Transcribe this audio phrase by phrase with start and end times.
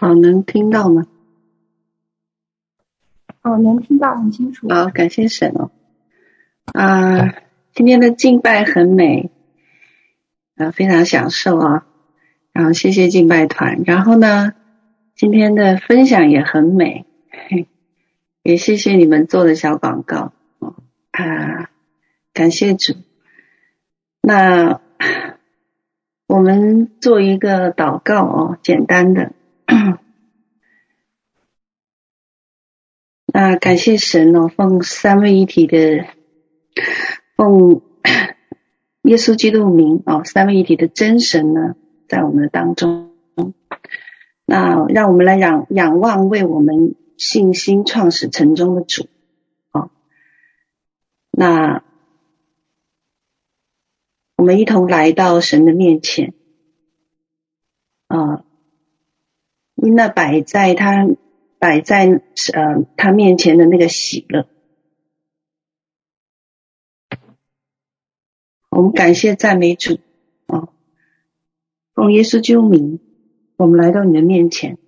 [0.00, 1.08] 好，能听到吗？
[3.42, 4.68] 哦，能听到很清楚。
[4.68, 5.72] 好，感谢神哦。
[6.66, 7.34] 啊，
[7.74, 9.32] 今天的敬拜很美，
[10.54, 11.84] 啊，非常享受啊。
[12.52, 14.52] 然后谢谢敬拜团，然后呢，
[15.16, 17.04] 今天的分享也很美，
[17.48, 17.66] 嘿
[18.44, 20.32] 也谢谢你们做的小广告
[21.10, 21.70] 啊，
[22.32, 22.94] 感谢主。
[24.20, 24.80] 那
[26.28, 29.32] 我们做一个祷告哦，简单的。
[33.30, 36.06] 那感谢神哦，奉三位一体的，
[37.36, 37.82] 奉
[39.02, 41.76] 耶稣基督名哦，三位一体的真神呢，
[42.08, 43.14] 在我们的当中。
[44.46, 49.06] 那让我们来仰仰望为我们信心创始成终的主
[49.72, 49.90] 哦。
[51.30, 51.84] 那
[54.36, 56.32] 我们一同来到神的面前
[58.06, 58.42] 啊，
[59.74, 61.06] 那摆在他。
[61.58, 64.48] 摆在呃他面前的那个喜乐，
[68.70, 69.98] 我们感谢赞美主
[70.46, 70.68] 啊！
[71.94, 73.00] 奉耶稣救名，
[73.56, 74.78] 我们来到你的面前。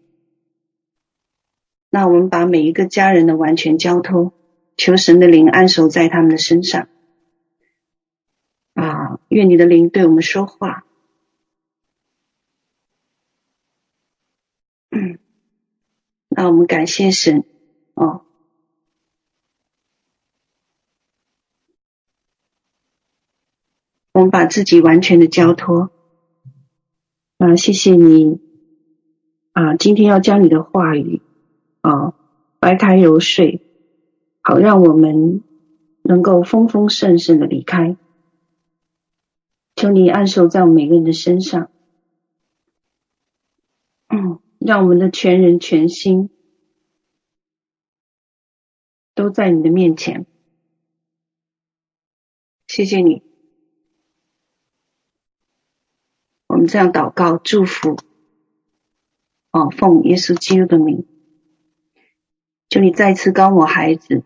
[1.90, 4.32] 那我们把每一个家人的完全交托，
[4.76, 6.88] 求神的灵安守在他们的身上
[8.74, 9.18] 啊！
[9.28, 10.86] 愿你的灵对我们说话。
[16.40, 17.44] 那我们感谢神
[17.92, 18.22] 哦，
[24.14, 25.90] 我们把自己完全的交托
[27.36, 28.40] 啊，谢谢你
[29.52, 31.20] 啊，今天要将你的话语
[31.82, 32.14] 啊
[32.58, 33.60] 白开揉碎，
[34.40, 35.42] 好让我们
[36.00, 37.98] 能够丰丰盛盛的离开。
[39.76, 41.70] 求你安守在我们每个人的身上。
[44.60, 46.28] 让我们的全人全心
[49.14, 50.26] 都在你的面前，
[52.66, 53.22] 谢谢你。
[56.46, 57.96] 我们这样祷告祝福，
[59.50, 61.06] 哦，奉耶稣基督的名，
[62.68, 64.22] 求你再次膏抹孩子，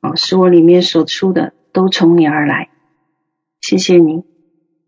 [0.00, 2.70] 哦，使我里面所出的都从你而来。
[3.60, 4.22] 谢谢你，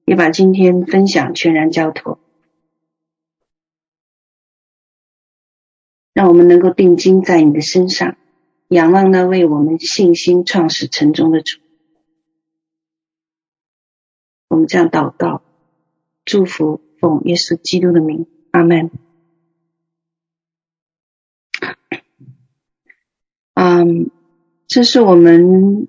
[0.05, 2.21] 也把今天分享全然交托。
[6.17, 8.17] 让我们能够定睛在你的身上，
[8.69, 11.61] 仰望那为我们信心创始成终的主。
[14.49, 15.43] 我们这样祷告，
[16.25, 18.91] 祝福奉耶稣基督的名，阿门。
[23.53, 24.11] 嗯，
[24.67, 25.87] 这是我们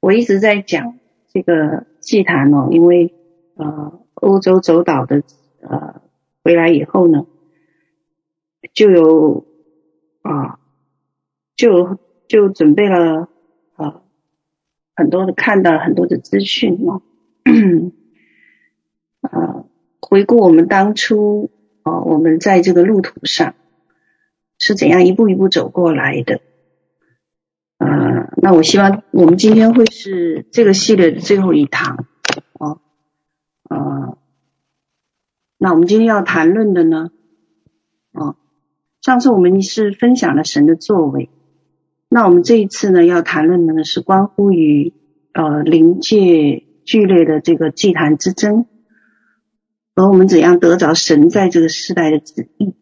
[0.00, 0.98] 我一直在讲
[1.32, 3.14] 这个祭坛哦，因为
[3.54, 5.22] 呃，欧洲走岛的
[5.60, 6.02] 呃
[6.42, 7.24] 回来以后呢。
[8.78, 9.44] 就有
[10.22, 10.60] 啊，
[11.56, 13.28] 就就准备了
[13.74, 14.02] 啊
[14.94, 17.02] 很多的看到很多的资讯嘛，
[19.22, 19.64] 啊
[20.00, 21.50] 回顾我们当初
[21.82, 23.56] 啊我们在这个路途上
[24.60, 26.40] 是怎样一步一步走过来的，
[27.78, 32.06] 啊那我希望我们今天会是这个系列的最后一堂
[32.60, 32.78] 啊
[33.64, 34.18] 啊，
[35.58, 37.10] 那我们今天要谈论的呢
[38.12, 38.36] 啊。
[39.08, 41.30] 上次我们是分享了神的作为，
[42.10, 44.92] 那我们这一次呢要谈论的呢是关乎于
[45.32, 48.66] 呃灵界剧烈的这个祭坛之争，
[49.96, 52.74] 和我们怎样得着神在这个时代的旨意。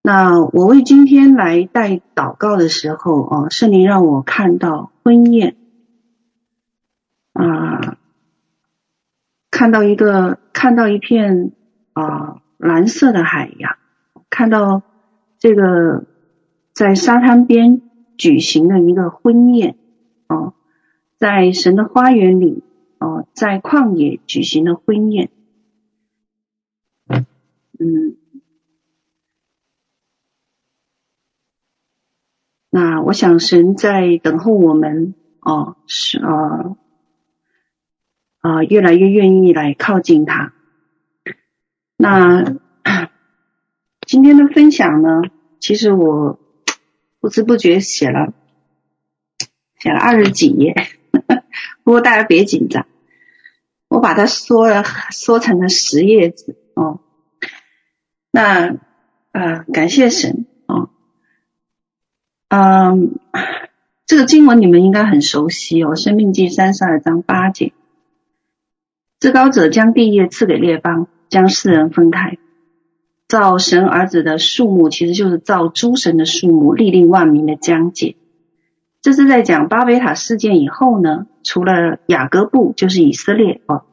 [0.00, 5.56] 那我为今天来带祷告的时候啊，圣灵让我看到婚宴
[7.34, 7.98] 啊，
[9.50, 11.52] 看到一个看到一片
[11.92, 13.76] 啊蓝色的海洋。
[14.30, 14.82] 看到
[15.38, 16.06] 这个
[16.72, 17.82] 在沙滩边
[18.16, 19.76] 举行的一个婚宴
[20.28, 20.54] 哦，
[21.18, 22.62] 在神的花园里
[22.98, 25.30] 哦，在旷野举行的婚宴，
[27.08, 28.16] 嗯，
[32.70, 36.76] 那我想神在等候我们哦，是啊
[38.38, 40.52] 啊，越来越愿意来靠近他，
[41.96, 42.56] 那。
[44.10, 45.22] 今天的分享呢，
[45.60, 46.40] 其实我
[47.20, 48.32] 不知不觉写了
[49.78, 50.74] 写了二十几页，
[51.84, 52.88] 不过大家别紧张，
[53.86, 56.98] 我把它缩了缩成了十页纸哦。
[58.32, 58.78] 那、
[59.30, 60.90] 呃，感谢神哦，
[62.48, 63.14] 嗯，
[64.06, 67.72] 这个经文你们应该很熟悉哦，《生命记》三十二章八节，
[69.20, 72.38] 至高者将地业赐给列邦，将世人分开。
[73.30, 78.16] 造神儿子的数目，其实就是造诸神的数目，立定万民的疆界。
[79.02, 83.84] 这是在讲巴别塔事件以后呢，除了雅各布，就是以色列哦，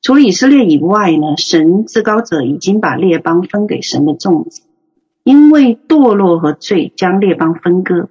[0.00, 4.62] 除了以色列以外呢，神至高者已经把列邦分给神的众子，
[5.24, 8.08] 因为堕落和罪将列邦分割，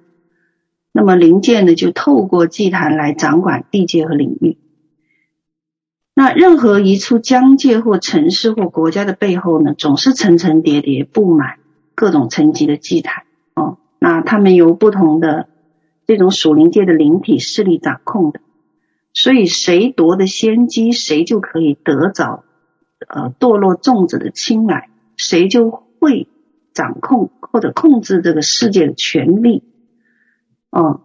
[0.92, 4.56] 那么灵界呢，就透过祭坛来掌管地界和领域。
[6.14, 11.58] 那任何一处疆界或城市或国家的背后呢，总是层层叠叠布满
[11.94, 13.24] 各种层级的祭坛
[13.54, 15.48] 哦，那他们由不同的。
[16.06, 18.40] 这种属灵界的灵体势力掌控的，
[19.14, 22.44] 所以谁夺得先机，谁就可以得着
[23.08, 26.28] 呃堕落种子的青睐，谁就会
[26.74, 29.62] 掌控或者控制这个世界的权力。
[30.68, 31.00] 哦，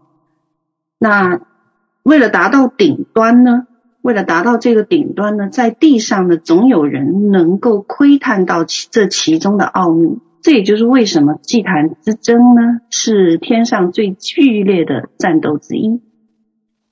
[0.97, 1.39] 那
[2.03, 3.67] 为了达到顶端呢，
[4.01, 10.19] 为了达到这个顶端呢，在地上呢，总有人能够窥探到其这其中的奥秘。
[10.41, 16.01] 这也就是为什么祭坛之争呢，是天上最剧烈的战斗之一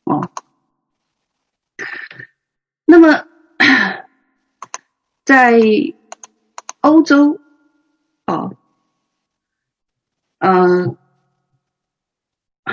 [0.03, 0.29] 哦。
[2.85, 3.25] 那么，
[5.23, 5.61] 在
[6.81, 7.39] 欧洲
[8.25, 8.53] 哦，
[10.39, 10.97] 嗯，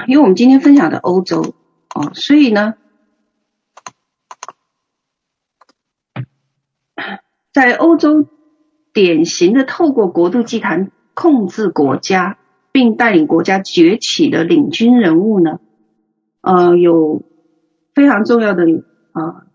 [0.08, 1.54] 因为我们今天分享的欧洲
[1.94, 2.74] 哦，所以呢，
[7.54, 8.26] 在欧洲。
[8.96, 12.38] 典型的透过国度祭坛控制国家，
[12.70, 15.58] 并带领国家崛起的领军人物呢，
[16.42, 17.24] 呃，有
[17.92, 18.62] 非常重要的
[19.10, 19.46] 啊、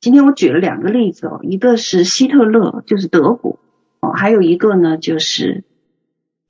[0.00, 3.58] 今天我举了两个例子哦，一个是希特勒，就是德国
[4.00, 5.62] 哦，还有一个呢就是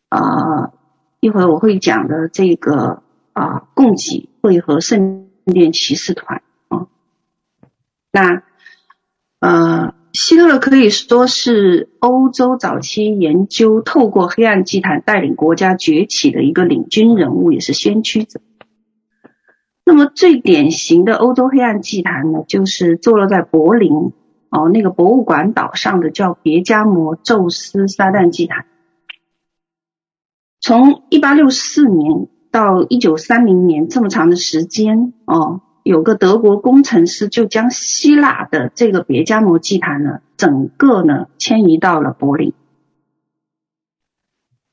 [0.09, 0.73] 啊、呃，
[1.19, 3.03] 一会儿我会讲的这个
[3.33, 6.87] 啊、呃，共济会和圣殿骑士团啊、
[8.13, 8.45] 那
[9.41, 9.98] 呃。
[10.13, 18.41] 希特勒可以说是欧洲早期研究透过黑暗祭坛带领国家崛起的一个领军人物，也是先驱者。
[19.85, 24.13] 那么最典型的欧洲黑暗祭坛呢，就是坐落在柏林
[24.51, 28.67] 哦那个博物馆岛上的叫别加摩宙斯撒旦祭坛。
[30.61, 35.61] 从一八六四年到一九三零年这么长的时间哦。
[35.89, 42.53] 有个德国工程师就将希腊的这个别加摩祭坛呢，整个呢迁移到了柏林。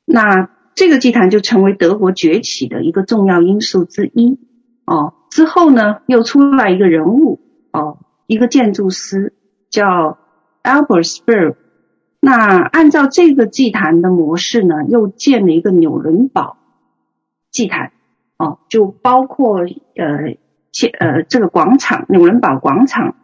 [0.04, 4.38] 那这个祭坛就成为德国崛起的一个重要因素之一。
[4.86, 7.40] 哦，之后呢又出来一个人物，
[7.72, 9.32] 哦，一个建筑师
[9.70, 10.18] 叫
[10.64, 11.56] Albert Speer。
[12.20, 16.58] 那按照这个祭坛的模式呢，又建了一个纽伦堡
[17.52, 17.94] 祭坛。
[18.38, 19.62] 哦，就包括
[19.96, 20.36] 呃。
[21.00, 23.16] 呃，这个广场纽伦堡广场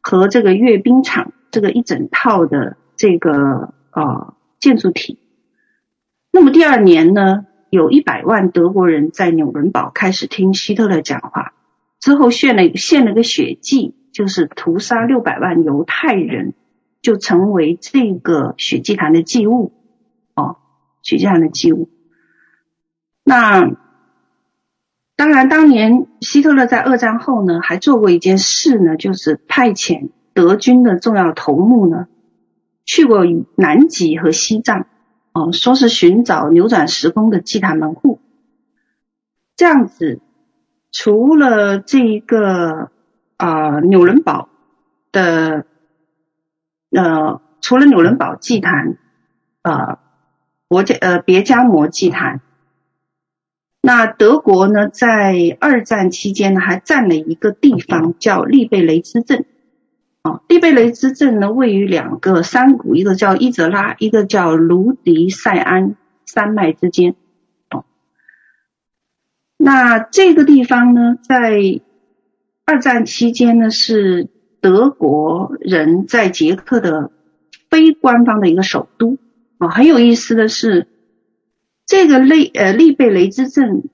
[0.00, 5.18] 和这个阅兵场，这个一整套的这个呃建筑体。
[6.30, 11.54] 那么第二年呢，有一百万德国人在纽伦堡开始听希特勒讲话，
[11.98, 16.54] 之后献了献了个血祭，就是屠杀六百万犹太人，
[17.02, 19.72] 就成为这个血祭坛的祭物
[20.36, 20.58] 哦，
[21.02, 21.90] 血祭坛的祭物。
[23.24, 23.76] 那。
[25.16, 32.06] 当然，当年希特勒在二战后呢，还做过一件事呢，就是派遣德军的重要头目呢，
[32.84, 34.86] 去过南极和西藏，
[35.32, 38.20] 哦，说是寻找扭转时空的祭坛门户。
[39.56, 40.20] 这样子，
[40.92, 42.90] 除了这一个
[43.38, 44.50] 啊、呃、纽伦堡
[45.12, 45.64] 的，
[46.90, 48.98] 呃，除了纽伦堡祭坛，
[49.62, 49.98] 呃，
[50.68, 52.42] 国家呃别加摩祭坛。
[53.86, 59.44] 那德国呢，在二战期间呢，还占了一个地方叫利贝雷兹镇。
[60.22, 67.14] 啊，利贝雷兹镇呢，位于两个山谷，一个叫伊泽拉，一个叫卢迪塞安山脉之间。
[67.70, 67.84] 哦，
[69.56, 71.80] 那这个地方呢，在
[72.64, 74.28] 二战期间呢，是
[74.60, 77.12] 德国人在捷克的
[77.70, 79.16] 非官方的一个首都。
[79.58, 80.88] 哦，很有意思的是。
[81.86, 83.84] 这个利呃利贝雷兹镇，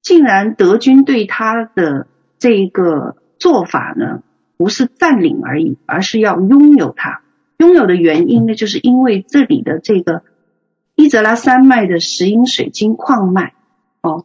[0.00, 2.06] 竟然德军对他的
[2.38, 4.22] 这个做法呢，
[4.56, 7.22] 不是占领而已，而是要拥有它。
[7.56, 10.22] 拥有的原因呢，就是因为这里的这个
[10.94, 13.54] 伊泽拉山脉的石英水晶矿脉
[14.00, 14.24] 哦，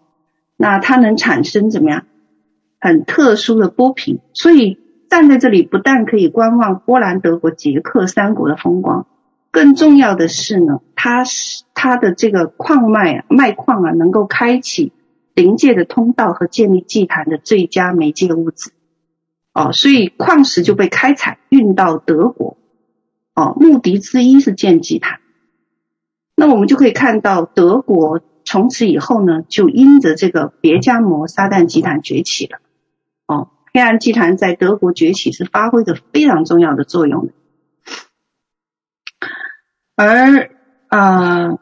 [0.55, 2.05] 那它能产生怎么样
[2.79, 4.77] 很特殊的波频，所以
[5.09, 9.07] 站在这里不但可以观望波兰、德国、捷克三国的风光。
[9.53, 14.91] 更重要的是呢，它是它的这个矿脉啊，脉矿啊，能够开启
[15.35, 18.71] 灵界的通道和建立祭坛的最佳媒介物质。
[19.53, 22.57] 哦，所以矿石就被开采运到德国，
[23.35, 25.19] 哦，目的之一是建祭坛。
[26.35, 32.57] 那我们就可以看到，德国从此以后呢，就因着这个别加摩撒旦祭坛崛起了。
[33.27, 37.33] 哦，黑暗祭坛在德国崛起是发挥着非常重要的作用的。
[39.95, 40.49] 而
[40.87, 41.59] 啊、呃，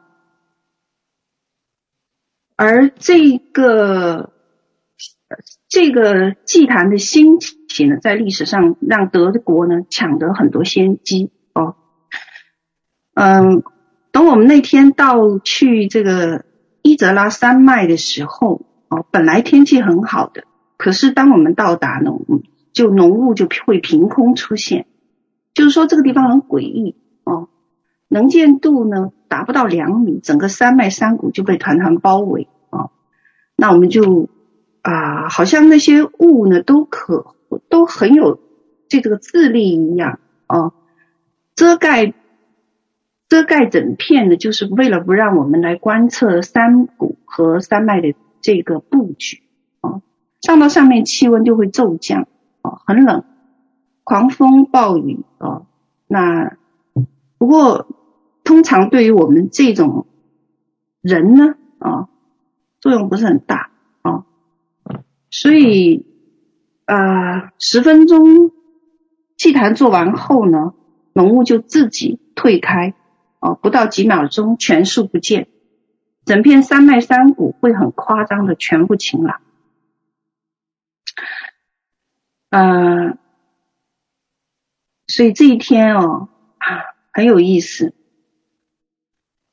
[2.55, 4.31] 而这个
[5.67, 11.75] 这个祭坛的兴起呢，在历史上让德国呢抢得很多先机哦。
[13.13, 13.63] 嗯，
[14.11, 16.45] 等我们那天到去这个
[16.81, 20.45] 伊泽拉山脉的时候，哦，本来天气很好的，
[20.77, 22.11] 可是当我们到达呢，
[22.71, 24.87] 就浓雾就会凭空出现，
[25.53, 26.95] 就是说这个地方很诡异。
[28.13, 32.89] 能见度呢达不到两米，整个山脉山谷就被团团包围啊、
[33.55, 34.27] 那我们就
[34.81, 37.35] 啊、好像那些雾呢都可
[37.69, 38.37] 都很有
[38.89, 40.73] 这个智力一样啊、
[41.55, 42.13] 遮盖
[43.29, 49.41] 遮盖整片的，就是为了不让我们来观测山谷和山脉的这个布局
[49.79, 50.01] 啊、
[50.41, 52.27] 上到上面气温就会骤降
[52.61, 53.23] 啊、很冷，
[54.03, 55.61] 狂风暴雨啊、
[56.07, 56.57] 那
[57.37, 57.87] 不过。
[58.43, 60.07] 通常对于我们这种
[61.01, 62.09] 人呢，啊，
[62.79, 63.71] 作用不是很大
[64.01, 64.25] 啊，
[65.29, 66.05] 所以
[66.85, 68.51] 啊，十分钟
[69.37, 70.73] 祭坛做完后呢，
[71.13, 72.93] 浓雾就自己退开，
[73.39, 75.47] 啊，不到几秒钟全数不见，
[76.25, 79.41] 整片山脉山谷会很夸张的全部晴朗，
[82.49, 83.17] 啊，
[85.07, 87.93] 所以这一天哦，啊，很有意思。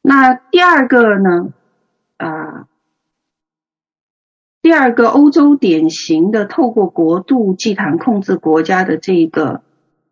[0.02, 1.52] 那第二个呢？
[2.16, 2.66] 啊、
[4.60, 9.62] 第二个欧洲典型的透过国度祭坛控制国家的这个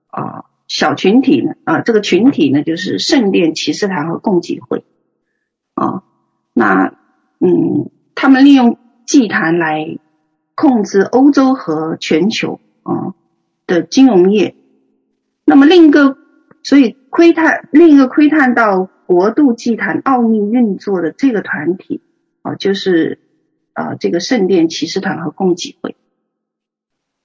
[0.07, 4.85] 啊、小群体呢，啊、这个群体呢就是圣殿骑士团和共济会
[5.75, 6.05] 啊、
[6.53, 6.95] 那
[7.41, 9.99] 嗯，他们利用祭坛来
[10.55, 13.15] 控制欧洲和全球啊、
[13.67, 14.55] 的金融业。
[15.45, 16.17] 那么另一个，
[16.63, 18.91] 所以窥探另一个窥探到。
[19.07, 22.03] 国度祭坛奥秘运作的这个团体
[22.43, 23.21] 啊，就是
[23.73, 25.95] 啊这个圣殿骑士团和共济会。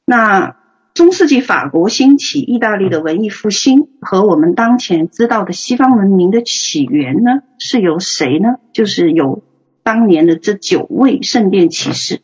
[0.06, 0.58] 那
[0.94, 8.58] 中世纪法国兴起，意大利的文艺复兴和我们当前知道的西方文明的起源呢，是由谁呢？
[8.74, 9.44] 就是由
[9.82, 12.22] 当年的这九位圣殿骑士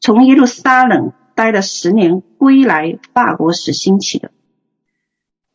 [0.00, 4.30] 从耶路撒冷待了十年归来法国时兴起的。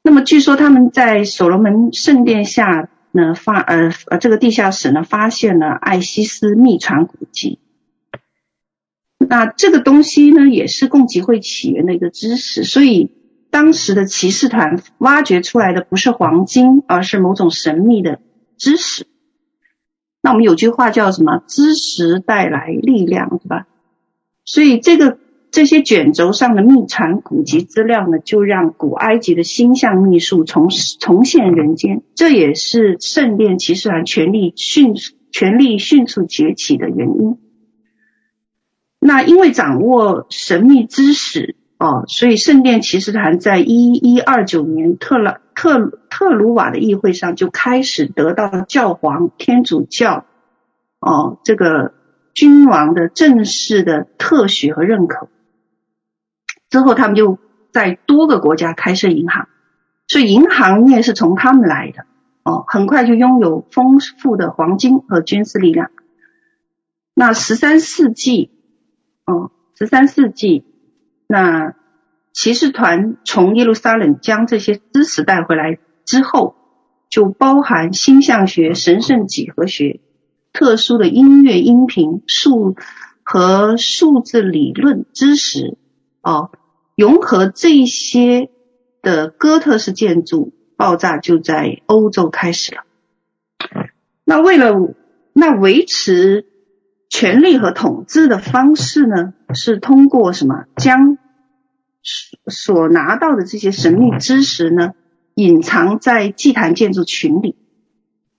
[0.04, 2.90] 那么据说他们在所罗门圣殿下。
[3.16, 7.60] 那发呃呃，这个地下室呢，发现了艾西斯秘传古籍。
[9.20, 12.64] 那这个东西呢，也是共济会起源的一个知识。
[12.64, 13.12] 所以
[13.52, 18.20] 当时的骑士团挖掘出来的不是黄金，而是某种神秘的
[18.58, 19.06] 知识。
[20.22, 21.44] 那我们有句话叫什么？
[21.48, 23.68] 知识带来力量，对吧？
[24.44, 25.20] 所以这个。
[25.54, 30.70] 这些卷轴上的秘传古籍资料呢，就让古埃及的星象秘术重
[31.00, 32.02] 重现人间。
[32.16, 34.96] 这也是圣殿骑士团权力迅
[35.32, 37.38] 权力迅速崛起的原因。
[39.00, 50.26] 那因为掌握神秘知识哦，所以圣殿骑士团在一一二九年特拉特特鲁瓦的议会上就开始得到教皇天主教
[51.00, 51.94] 哦这个
[52.34, 55.28] 君王的正式的特许和认可。
[56.74, 57.38] 之后，他们就
[57.72, 59.48] 在多个国家开设银行，
[60.08, 62.08] 所以银行业是从他们来的
[62.42, 62.66] 哦。
[62.68, 65.92] 很快就拥有丰富的黄金和军事力量。
[67.14, 68.50] 那十三世纪，
[69.28, 70.66] 哦，十三世纪，
[71.28, 71.76] 那
[72.34, 76.56] 骑士团从耶路撒冷将这些知识带回来之后，
[77.08, 80.00] 就包含星象学、神圣几何学、
[80.54, 82.76] 特殊的音乐音频、数
[83.22, 85.78] 和数字理论知识
[86.24, 86.50] 哦。
[86.96, 88.50] 融合这些
[89.02, 92.84] 的哥特式建筑爆炸就在欧洲开始了。
[94.24, 94.74] 那为了
[95.34, 96.46] 那维持
[97.10, 100.66] 权力和统治的方式呢，是通过什么？
[100.78, 101.18] 将
[102.48, 104.94] 所拿到的这些神秘知识呢，
[105.36, 107.56] 隐藏在祭坛建筑群里，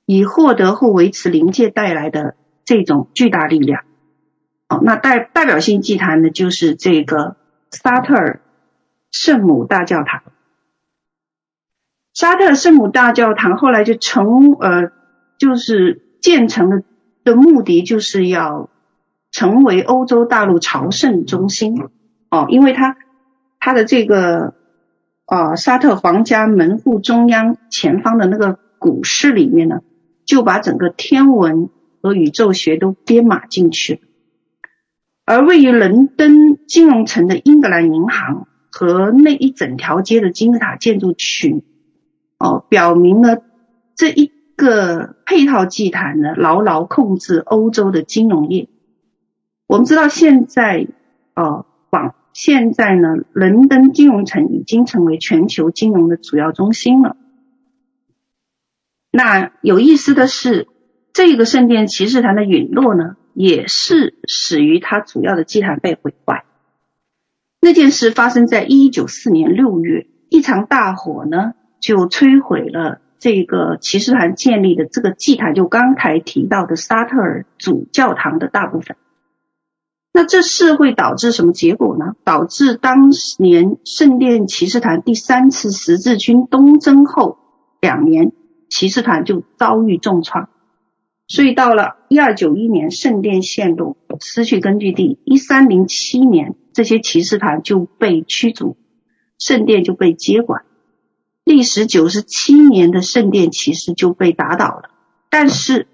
[0.07, 3.83] 以获得或维持灵界带来的这种巨大力量。
[4.69, 7.37] 哦，那代代表性祭坛呢，就是这个
[7.71, 8.41] 沙特尔。
[9.15, 10.25] 圣母大教堂，
[12.15, 14.91] 沙特圣母大教堂后来就成呃，
[15.39, 16.83] 就是建成的
[17.23, 18.69] 的目的就是要
[19.31, 21.81] 成为欧洲大陆朝圣中心
[22.29, 22.97] 哦，因为它
[23.61, 24.55] 它的这个
[25.27, 29.83] 啊、沙特皇家门户中央前方的那个古室里面呢，
[30.27, 31.71] 就把整个天文
[32.03, 34.01] 和宇宙学都编码进去了。
[35.25, 41.63] 而位于伦敦金融城的英格兰银行和那一整条街的金字塔建筑群，
[42.41, 43.41] 哦，表明了
[43.95, 48.69] 这一个配套祭坛呢，牢牢控制欧洲的金融业。
[49.69, 50.89] 我们知道现在，
[51.37, 57.17] 哦，广现在呢，伦敦金融城已经成为全球金融的主要中心了。
[59.13, 60.67] 那有意思的是，
[61.13, 66.45] 这个圣殿骑士坛的陨落呢，也是始于它主要的祭坛被毁坏。
[67.65, 78.99] 那件事发生在一九四年六月，一场大火呢，就摧毁了这个骑士团建立的这个祭坛，就刚才提到的沙特尔主教堂的大部分。
[80.13, 82.17] 那这是会导致什么结果呢？
[82.23, 87.39] 导致当年圣殿骑士团第三次十字军东征后
[87.81, 88.33] 两年，
[88.69, 90.51] 骑士团就遭遇重创。
[91.29, 98.77] 所以到了一二九一年，圣殿陷落，失去根据地；一三零七年，这些骑士团就被驱逐，
[99.39, 100.65] 圣殿就被接管。
[101.45, 104.91] 历时九十七年的圣殿骑士就被打倒了。
[105.31, 105.87] 但是，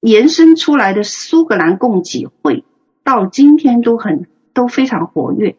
[0.00, 2.64] 延伸出来的苏格兰共济会
[3.02, 5.56] 到今天都很都非常活跃。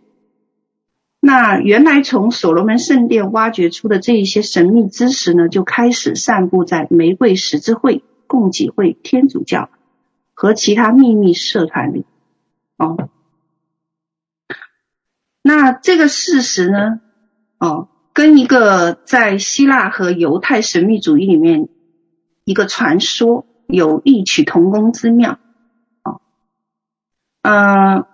[1.19, 9.69] 那原来从所罗门圣殿挖掘出的这一些神秘知识呢，就开始散布在玫瑰十字会、共济会、天主教
[10.35, 12.05] 和其他秘密社团里。
[12.77, 13.09] 哦，
[15.47, 17.01] 那这个事实呢，
[17.59, 21.69] 哦，跟一个在希腊和犹太神秘主义里面
[22.45, 25.37] 一个传说有异曲同工之妙。
[26.01, 26.19] 哦，
[27.43, 28.07] 嗯、呃。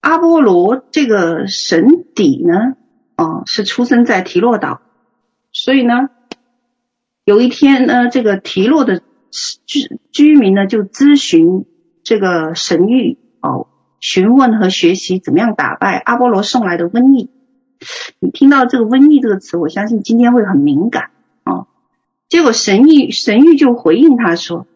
[0.00, 2.76] 阿波罗这个神邸呢，
[3.16, 4.80] 哦，是出生在提洛岛，
[5.52, 6.08] 所以呢，
[7.24, 9.02] 有一天呢，这个提洛的
[9.66, 11.64] 居居民呢就咨询
[12.02, 13.68] 这个神谕哦，
[14.00, 17.30] 询问和学习怎么样打败阿波罗送来的瘟疫。
[18.18, 21.10] 你听到这个瘟疫这个词，我相信今天会很敏感
[21.44, 21.66] 哦。
[22.28, 24.66] 结果神谕神谕就回应他说。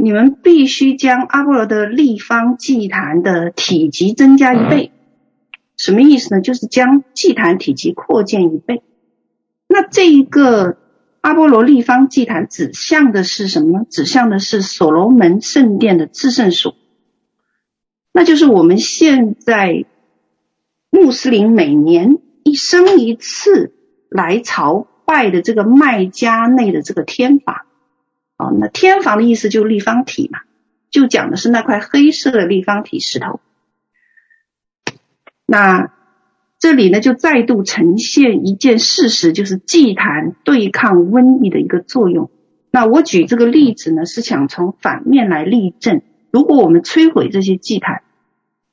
[0.00, 4.92] 你们必须将阿波罗的立方祭坛的体积增加一倍，
[5.76, 6.40] 什么意思呢？
[6.40, 8.84] 就是将祭坛体积扩建一倍。
[9.66, 10.76] 那这一个
[11.20, 13.86] 阿波罗立方祭坛指向的是什么呢？
[13.90, 16.76] 指向的是所罗门圣殿的至圣所，
[18.12, 19.84] 那就是我们现在
[20.90, 23.72] 穆斯林每年一生一次
[24.08, 27.62] 来朝拜的这个麦加内的这个天房。
[28.36, 30.40] 哦，那天房的意思就是立方体嘛，
[30.90, 33.40] 就讲的是那块黑色的立方体石头。
[35.44, 35.92] 那
[36.58, 42.30] 这里呢，就再度呈现一件事实，就是祭坛对抗瘟疫的一个作用。
[42.70, 48.02] 那我举这个例子呢，是想从反面来例证：如果我们摧毁这些祭坛，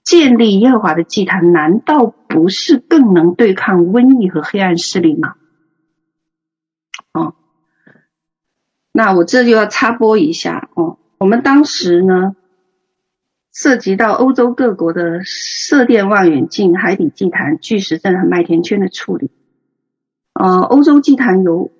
[0.03, 5.35] 建立耶和华的祭坛，难道不是更能对抗瘟疫和黑暗势力吗？
[7.11, 7.33] 哦。
[8.91, 12.35] 那我这就要插播一下哦，我们当时呢，
[13.51, 19.31] 涉及到欧洲各国的射电望远镜、海底祭坛、巨石阵和麦田圈的处理。
[20.33, 21.71] 呃，欧洲祭坛有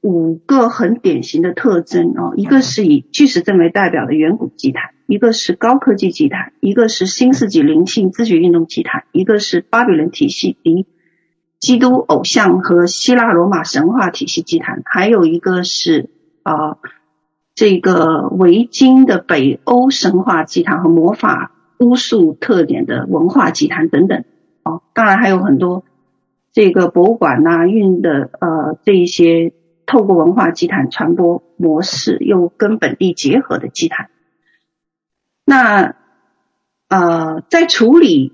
[0.00, 10.86] 五个很典型的特征哦，一个是以巨石阵为代表的远古祭坛，一个是高科技祭坛，一个是新世纪灵性自觉运动祭坛，一个是巴比伦体系离
[11.58, 16.10] 基督偶像和希腊罗马神话体系祭坛，还有一个是。
[16.44, 16.78] 啊，
[17.54, 24.24] 这个维京的北欧神话祭坛和魔法巫术特点的文化祭坛等等，
[24.62, 25.84] 哦，当然还有很多
[26.52, 29.52] 这个博物馆呐、运的呃这一些
[29.84, 34.08] 透过文化祭坛传播模式又跟本地结合的祭坛。
[35.48, 35.94] 那
[36.88, 38.32] 呃在处理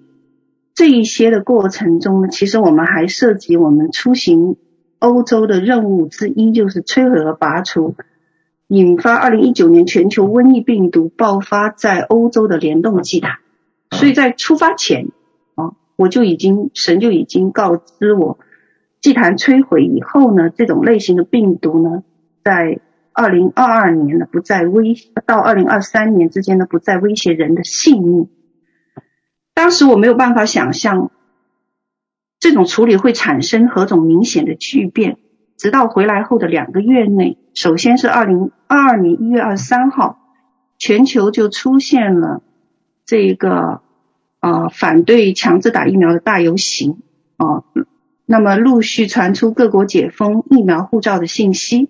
[0.75, 4.57] 这一些的过程中呢，其实我们还涉及我们出行。
[5.01, 7.95] 欧洲的任务之一就是摧毁和拔除
[8.69, 13.33] 引发二零一九年全球瘟疫病毒爆发在欧洲的联动祭坛。
[13.91, 15.09] 所以在出发前
[15.57, 18.39] 啊，我就已经神就已经告知我，
[19.03, 22.03] 祭坛摧毁以后呢，这种类型的病毒呢，
[22.43, 22.81] 在
[23.15, 28.29] 二零二二年呢不再威到二零二三年之间呢不再威胁人的性命。
[29.55, 31.11] 当时我没有办法想象。
[32.41, 35.17] 这种处理会产生何种明显的巨变？
[35.57, 40.19] 直到回来后的两个月内，首先是二零二二年一月二十三号，
[40.77, 42.43] 全球就出现了
[43.07, 43.81] 这个、
[44.41, 46.99] 呃、反对强制打疫苗的大游行
[47.39, 47.65] 啊、
[48.27, 51.89] 那么陆续传出各国解封疫苗护照的信息，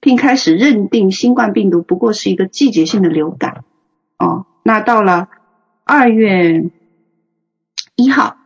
[0.00, 3.64] 并开始认定新冠病毒不过是一个季节性的流感
[4.18, 5.28] 哦、那到了
[5.84, 6.70] 二月
[7.96, 8.36] 一号，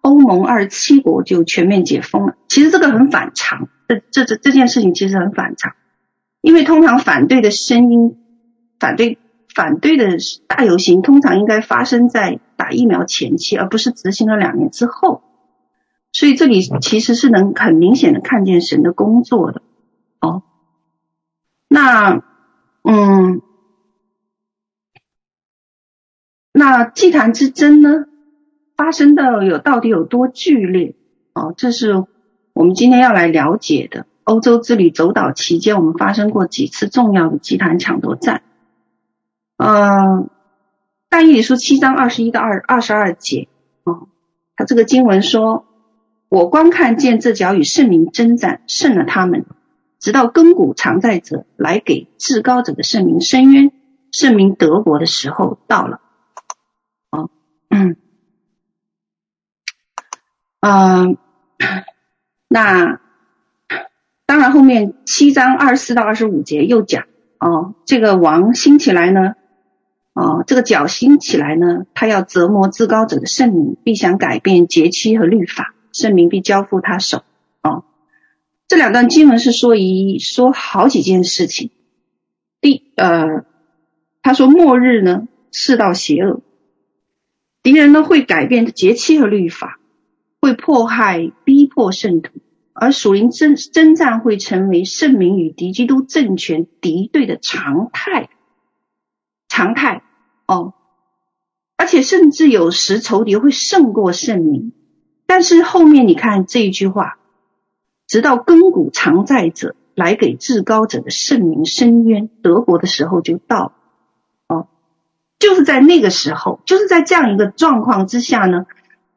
[0.00, 2.36] 欧盟二十七国就全面解封了。
[2.48, 5.74] 其实这个很反常，这这这这件事情其实很反常，
[6.40, 8.16] 因为通常反对的声音，
[8.80, 9.18] 反对。
[9.54, 15.22] 反对的大游行通常应该发生在打疫苗前期，而不是执行了两年之后。
[16.10, 19.60] 所以这里其实是能很明显的看见神的工作的。
[21.72, 22.22] 那
[22.82, 23.40] 嗯，
[26.52, 28.04] 那祭坛之争呢，
[28.76, 30.94] 发生到有到底有多剧烈？
[31.32, 32.04] 哦，这是
[32.52, 34.04] 我们今天要来了解的。
[34.24, 38.42] 欧洲之旅走岛期间，我们发生过几次重要的祭坛抢夺战。
[39.56, 40.28] 嗯，
[41.08, 43.48] 但以理书七章二十一到二二十二节，
[43.84, 44.08] 哦，
[44.56, 45.64] 他这个经文说
[46.28, 49.46] ：“我观看见这角与圣灵争战，胜了他们，
[50.02, 53.70] 直到亘古常在者来给至高者的圣民伸冤，
[54.10, 56.00] 圣民德国的时候到了。”
[57.10, 57.30] 哦，
[57.70, 57.96] 嗯，
[60.58, 61.16] 嗯，
[62.48, 63.00] 那
[64.26, 67.04] 当然后面七章二十四到二十五节又讲，
[67.38, 69.36] 哦，这个王兴起来呢。
[70.14, 77.22] 哦，这个角兴起来呢，他要折磨至高者的圣民，必想改变节期和律法，圣民必交付他手。
[78.72, 81.72] 这两段经文是说一说好几件事情。
[82.58, 83.44] 第呃，
[84.22, 86.40] 他说末日呢，世道邪恶，
[87.62, 89.78] 敌人呢会改变节期和律法，
[90.40, 92.30] 会迫害逼迫圣徒，
[92.72, 98.30] 而属灵争争战会成为圣民与敌基督政权敌对的常态。
[99.50, 100.02] 常态
[100.46, 100.72] 哦，
[101.76, 104.72] 而且甚至有时仇敌会胜过圣民，
[105.26, 107.18] 但是后面你看这一句话，
[108.12, 113.72] 直到亘古常在者来给至高者的圣民伸冤，德国的时候就到
[114.48, 114.66] 哦，
[115.38, 118.66] 就是在那个时候，就是在这样一个状况之下呢，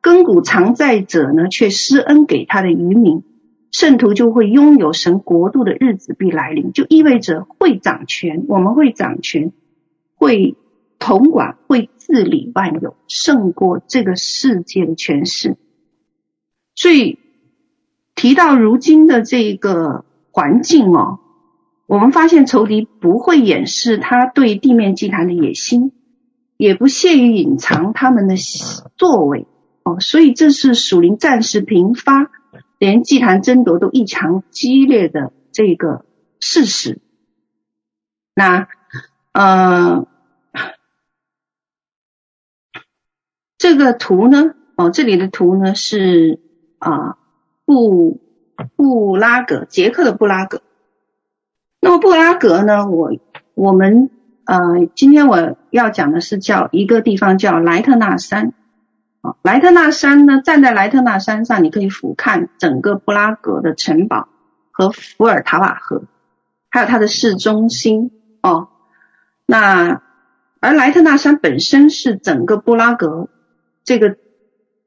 [0.01, 3.25] 亘古常在者呢却施恩给他的渔民，
[3.69, 9.51] 圣徒就会拥有神国度的日子必来临，就意味着会掌权，我们会掌权。
[10.15, 10.55] 会
[10.99, 15.57] 统管，会治理万有，胜过这个世界的权势。
[16.75, 17.19] 所以
[18.25, 21.19] 提到如今的这个环境哦，
[21.85, 25.91] 我们发现仇敌不会掩饰他对地面祭坛的野心，
[26.57, 28.33] 也不屑于隐藏他们的
[28.97, 29.45] 作为
[29.83, 29.99] 哦。
[29.99, 32.31] 所以这是属灵战事频发，
[32.79, 36.03] 连祭坛争夺都异常激烈的这个
[36.39, 36.99] 事实。
[38.33, 38.67] 那。
[39.33, 40.07] 呃，
[43.59, 46.39] 这个图呢，哦，这里的图呢是
[46.79, 47.17] 啊
[47.65, 48.21] 布
[48.75, 50.61] 布拉格，捷克的布拉格。
[51.81, 53.11] 那么布拉格呢，我
[53.53, 54.09] 我们
[54.45, 58.53] 呃今天我要讲的是叫一个地方叫莱特纳山。
[59.21, 64.27] 啊，莱特纳山呢，站在莱特纳山上，你可以俯瞰整个布拉格的城堡
[64.71, 66.03] 和伏尔塔瓦河，
[66.69, 68.69] 还有它的市中心哦。
[69.47, 70.03] 那
[70.59, 73.29] 而莱特纳山本身是整个布拉格
[73.83, 74.17] 这个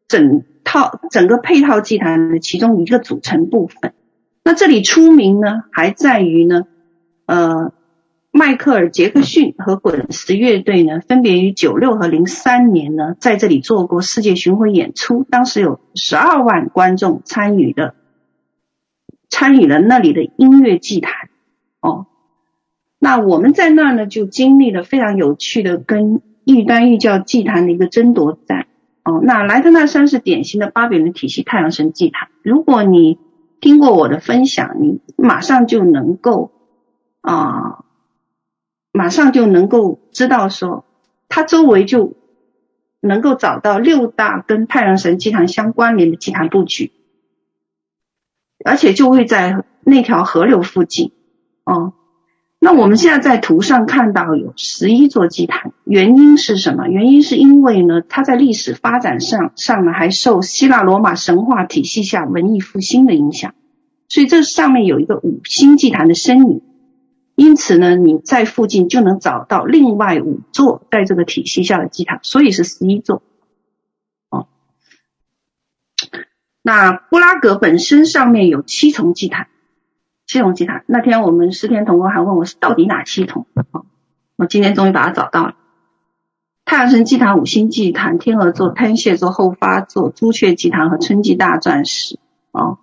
[0.07, 3.95] 整套整个配套祭坛的其中一个组成部分。
[4.45, 6.65] 那这里出名呢，还在于呢，
[7.25, 7.73] 呃，
[8.31, 17.95] 迈克尔·杰克逊和滚石乐队呢，分别于九六和零三年呢，在这里做过世界巡回演出，当时有十二万观众参与的，
[19.31, 21.31] 参与了那里的音乐祭坛，
[21.81, 22.07] 哦。
[22.99, 28.67] 那我们在那儿呢，就经历了非常有趣的跟异端异教祭坛的一个争夺战。
[29.05, 32.29] 哦，那莱特纳山是典型的巴比伦体系太阳神祭坛。
[32.43, 33.19] 如果你
[33.61, 36.53] 听过我的分享，你马上就能够
[37.21, 37.85] 啊、
[38.93, 40.85] 马上就能够知道说，
[41.29, 42.15] 它周围就
[43.01, 46.93] 能够找到六大跟太阳神祭坛相关联的祭坛布局，
[48.65, 51.13] 而且就会在那条河流附近，
[51.65, 51.95] 哦。
[52.61, 56.88] 那我们现在在图上看到有十一座祭坛，原因是什么？
[56.88, 63.55] 原因是因为呢，它在历史发展上上呢还受希腊罗马神话体系下文艺复兴的影响，
[64.09, 66.62] 所以这上面有一个五星祭坛的身影，
[67.37, 73.23] 因此呢，你在附近就能找到另外五座在这个体系下的祭坛，所以是十一座。
[74.31, 74.49] 哦，
[76.61, 79.47] 那布拉格本身上面有七重祭坛。
[80.29, 83.47] 七重祭坛，那天我们十天同工还问我是到底哪七重？
[84.37, 85.55] 我今天终于把它找到了。
[86.67, 92.19] 太阳神祭坛、五星祭坛、天鹅座、天蝎座、后发座、朱雀祭坛和春季大钻石
[92.53, 92.79] 哦。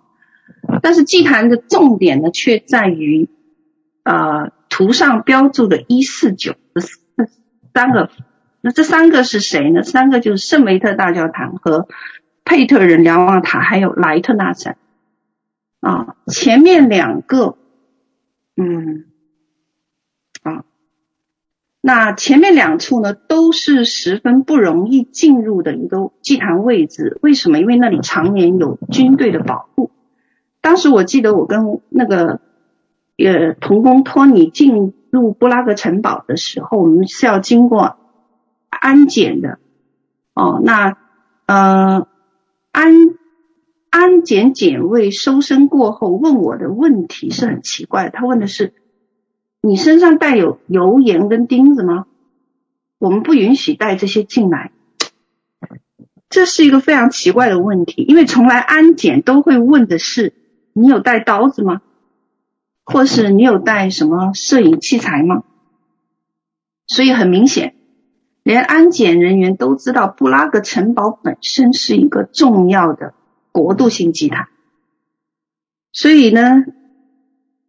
[0.82, 3.28] 但是祭坛的重点呢，却在于
[4.02, 6.80] 呃图上标注的一四九这
[7.72, 8.10] 三个。
[8.60, 9.84] 那这三个是谁呢？
[9.84, 11.86] 三个就是圣维特大教堂和
[12.44, 14.76] 佩特人瞭望塔，还有莱特纳山
[15.88, 16.16] 啊。
[16.26, 17.56] 前面两个，
[18.56, 19.04] 嗯。
[20.42, 20.64] 啊
[21.80, 27.18] 那前面两处呢，都是十分不容易进入的一个祭坛位置。
[27.22, 27.60] 为什么？
[27.60, 29.92] 因为那里常年有军队的保护。
[30.60, 32.40] 当时我记得我跟那个
[33.18, 37.96] 呃童工托尼进入布拉格城堡的时候，我们是要经过
[38.68, 39.60] 安检的。
[40.34, 40.96] 哦，那
[41.46, 42.08] 呃
[42.72, 42.92] 安
[43.98, 48.74] 安检检卫搜身过后问我的问题是很奇怪，他问的是。
[49.62, 52.04] 你身上带有油盐跟钉子吗？
[52.98, 54.70] 我们不允许带这些进来。
[56.28, 60.34] 这是一个非常奇怪的问题，因为从来安检都会问的是
[60.74, 61.80] 你有带刀子吗？
[62.84, 65.42] 或是你有带什么摄影器材吗？
[66.86, 67.74] 所以很明显，
[68.42, 73.14] 连安检人员都知道布拉格城堡本身是一个重要的
[73.64, 74.48] 国度性祭坛，
[75.92, 76.64] 所以呢，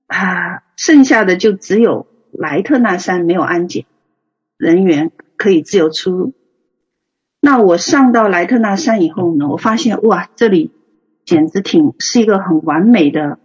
[0.07, 0.63] 啊。
[0.77, 3.85] 剩下的就只有莱特纳山没有安检，
[4.57, 6.33] 人员可以自由出入。
[7.39, 10.71] 那我上到莱特纳山以后呢，我发现哇，这里
[11.25, 13.39] 简直挺是一个很完美的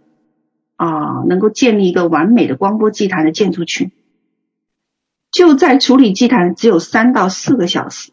[0.75, 3.91] 啊，能够建立一个完美的光波祭坛的建筑群。
[5.31, 8.11] 就在处理祭坛只有三到四个小时，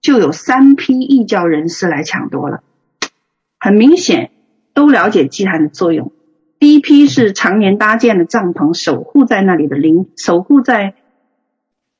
[0.00, 2.62] 就有三批异教人士来抢夺了。
[3.64, 4.32] 很明显，
[4.74, 6.10] 都了解祭坛的作用。
[6.58, 10.94] 第一批是常年搭建的帐篷，守护在那里的灵，守护在，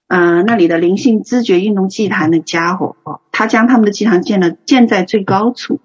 [0.09, 2.97] 呃，那里的灵性知觉运动祭坛的家伙，
[3.31, 5.79] 他将他们的祭坛建了，建在最高处。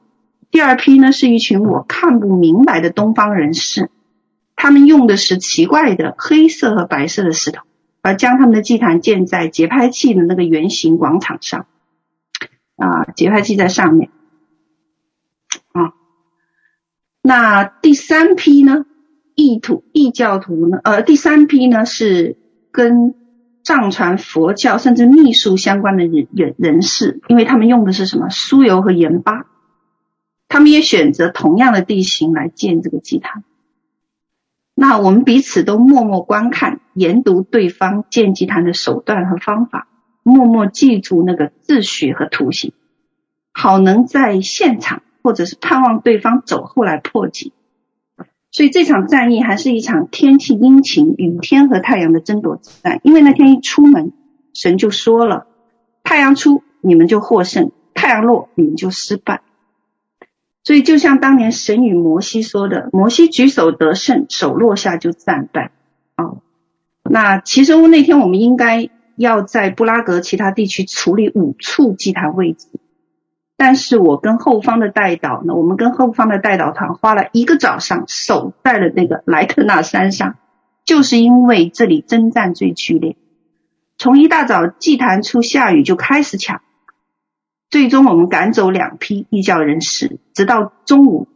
[0.49, 3.91] 第二批呢，是一群我看不明白的东方人士，
[4.55, 7.61] 他们用的是奇怪的黑色和白色的石头，
[8.01, 11.67] 而将他们的祭坛建在节拍器的那个圆形广场上，
[12.77, 14.09] 啊，节拍器在上面。
[17.27, 18.85] 那第三批呢？
[19.35, 20.79] 异土异教徒呢？
[20.81, 22.37] 呃，第三批呢是
[22.71, 23.15] 跟
[23.65, 29.45] 藏传佛教甚至秘术相关的人人人士，因为他们用的是什么酥油和盐巴，
[30.47, 33.43] 他们也选择同样的地形来建这个祭坛。
[34.73, 39.89] 那我们彼此都默默观看，研读对方建祭坛的手段和方法，
[40.23, 42.71] 默默记住那个秩序和图形，
[43.51, 45.01] 好能在现场。
[45.27, 47.51] 或者是盼望对方走后来破解，
[48.49, 53.01] 所以这场战役还是一场天气阴晴、雨天和太阳的争夺之战。
[53.03, 54.13] 因为那天一出门，
[54.53, 55.45] 神就说了
[56.01, 59.41] ：“太阳出，你们就获胜；太阳落，你们就失败。”
[60.63, 65.71] 所以就像当年神与摩西说的：“摩西举手得胜，手落下就战败。”
[66.15, 66.37] 哦，
[67.03, 72.67] 那其实那天我们应该要在布拉格其他地区处理五处祭坛位置。
[73.57, 80.37] 但是我跟后方的代导呢，我们跟后方的代导团花了一个早上守在了那个莱特纳山上，
[80.85, 83.17] 就是因为这里征战最剧烈。
[83.97, 86.61] 从一大早祭坛处下雨就开始抢，
[87.71, 91.27] 最终我们赶走两批异教人士，直到中午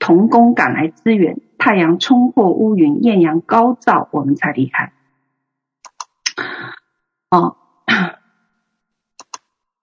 [0.00, 4.92] 同工赶来支援，太阳冲破乌云，艳阳高照，我们才离开。
[7.30, 7.56] 哦，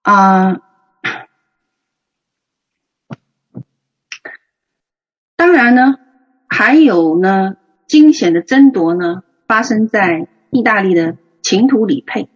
[0.01, 0.59] 啊、
[5.37, 5.95] 当然呢，
[6.57, 12.29] 还有呢，惊险的争夺呢，发生在意大利的琴图里佩。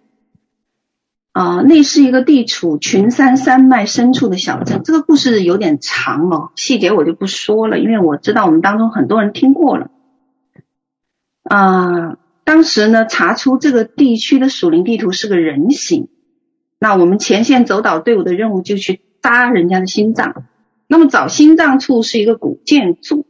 [1.31, 4.81] 啊、那是一个地处群山山脉深处的小镇。
[4.83, 9.89] 这个故事有点长哦，细节我就不说了，因为我知道我们当中很多人听过了。
[11.43, 16.09] 啊、当时呢，查出这个地区的属灵地图是个人形，
[16.77, 20.43] 那我们前线走导队伍的任务就去扎人家的心脏。
[20.87, 23.25] 那么找心脏处是一个古建筑，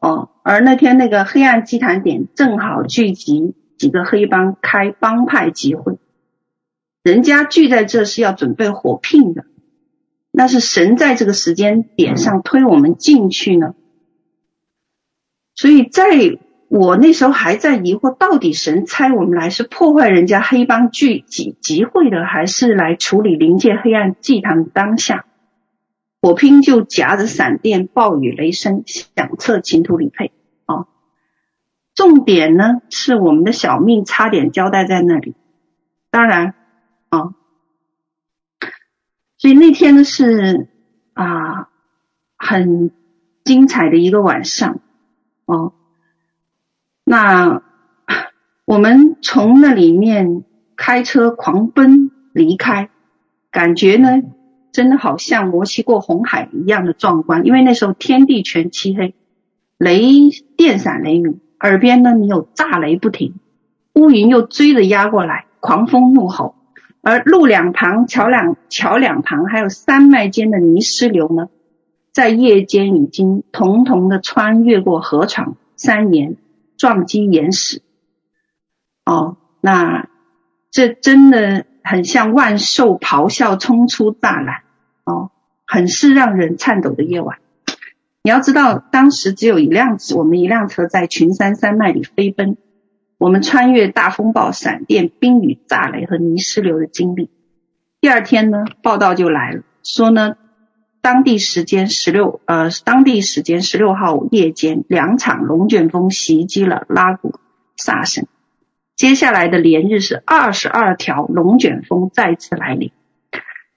[0.00, 5.98] 哦，而那天那个黑暗祭坛点正好聚集几个黑帮开帮派集会，
[7.02, 9.44] 人家聚在这是要准备火拼的，
[10.30, 13.74] 那是神在这个时间点上推我们进去呢，
[15.54, 25.24] 所以在我那时候还在疑惑，到底神差我们来是破坏人家黑帮聚集集会的，还是来处理临界黑暗祭坛当下？
[26.20, 30.32] 火拼就夹着闪电、暴雨、雷声响彻秦土里佩
[30.66, 30.86] 啊！
[31.94, 35.34] 重点呢是我们的小命差点交代在那里。
[36.10, 36.54] 当然
[37.10, 37.34] 啊，
[39.36, 40.68] 所以那天呢是
[41.12, 41.68] 啊
[42.36, 42.90] 很
[43.44, 44.80] 精彩的一个晚上
[45.44, 45.72] 哦。
[47.04, 47.62] 那
[48.64, 50.44] 我们从那里面
[50.76, 52.90] 开车狂奔离开，
[53.50, 54.20] 感觉呢
[54.72, 59.14] 真的好像摩西过红海一样的壮观，因为那时候天地全漆黑，
[59.78, 60.02] 雷
[60.56, 63.34] 电闪雷鸣，耳边呢你有炸雷不停，
[63.94, 66.54] 乌云又追着压过来，狂风怒吼。
[67.00, 71.48] 而路两旁、桥两桥两旁，还有山脉间的泥石流呢，
[72.12, 76.36] 在夜间已经统统的穿越过河床、山岩，
[76.76, 77.80] 撞击岩石。
[79.06, 80.08] 哦，那
[80.70, 84.62] 这真的很像万兽咆哮冲出栅栏，
[85.04, 85.30] 哦，
[85.66, 87.38] 很是让人颤抖的夜晚。
[88.22, 92.58] 你要知道，当时只有一辆我们一辆车在群山山脉里飞奔。
[93.16, 97.30] 我们穿越大风暴、闪电、冰雨、炸雷和泥石流的经历。
[98.02, 100.36] 第二天呢，报道就来了，说呢，
[101.00, 107.40] 当地时间十六呃，当地时间十六号夜间，两场龙卷风袭击了拉古
[107.76, 108.26] 萨省。
[108.98, 112.90] 接下来的连日是二十二条龙卷风再次来临，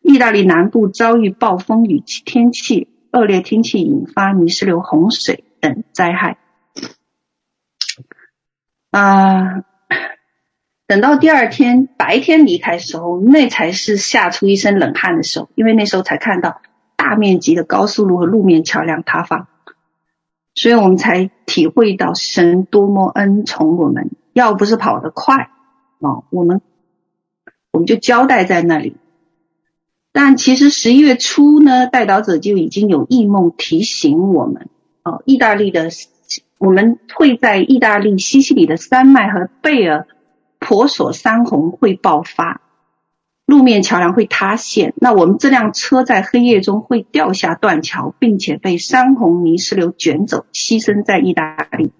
[0.01, 6.39] 意大利南部遭遇暴风雨天气，恶劣天气引发泥石流、洪水等灾害。
[8.89, 9.63] 啊，
[10.87, 16.63] 等到第二天白天离开时候，那才是吓出一身冷汗的时候，因为那时候才看到
[16.95, 19.47] 大面积的高速路和路面桥梁塌方，
[20.55, 24.09] 所以我们才体会到神多么恩宠我们。
[24.33, 25.49] 要不是跑得快，
[25.99, 26.61] 哦，我们
[27.71, 28.97] 我们就交代在那里。
[30.11, 34.69] 但其实十一月初呢，代导者就已经有异梦提醒我们，
[35.03, 35.89] 哦，意大利的。
[36.57, 40.05] 我们会在意大利西西里的山脉和贝尔
[40.59, 42.61] 婆索山洪会爆发，
[43.47, 44.93] 路面桥梁会塌陷。
[44.97, 51.91] 那我们这辆车在黑夜中会掉下断桥，并且被山洪泥石流卷走，牺牲在意大利。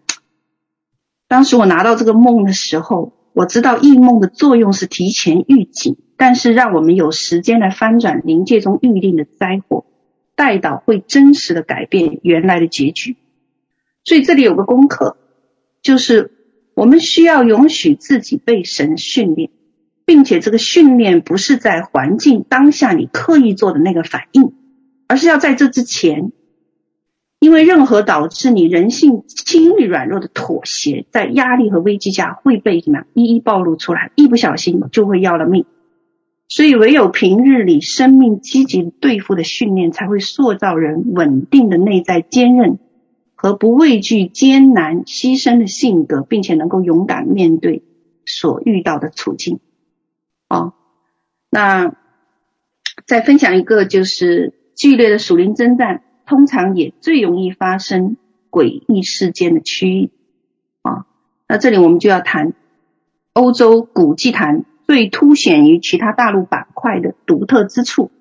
[1.32, 9.86] 当时我拿到这个梦的时候，我知道异梦的作用是提前预警，但是让我们有时间来翻转灵界中预定的灾祸，
[10.36, 13.16] 带到会真实的改变原来的结局。
[14.04, 15.16] 所以这里有个功课，
[15.82, 16.32] 就是
[16.74, 19.52] 我们需要允许自己被神训练，
[20.04, 24.52] 并且这个训练不是在环境当下你刻意做的那个反应，
[25.08, 26.34] 而是要在这之前，
[27.42, 35.66] 因为任何导致你人性轻易软弱的妥协，在压力和危机下会被什么一一暴露出来，一不小心就会要了命。
[36.48, 42.78] 所以唯有平日里生命积极对付的训练，才会塑造人稳定的内在坚韧。
[43.34, 47.82] 和不畏惧艰难牺牲的性格，并且能够勇敢面对
[48.24, 49.60] 所遇到的处境。
[50.48, 50.74] 哦，
[51.50, 51.96] 那
[53.08, 58.16] 再分享一个，就是剧烈的属灵征战，通常也最容易发生
[58.50, 60.12] 诡异事件的区域。
[60.82, 61.06] 啊、
[61.50, 62.54] 那这里我们就要谈
[63.34, 68.12] 欧洲古祭坛最凸显于其他大陆板块的独特之处，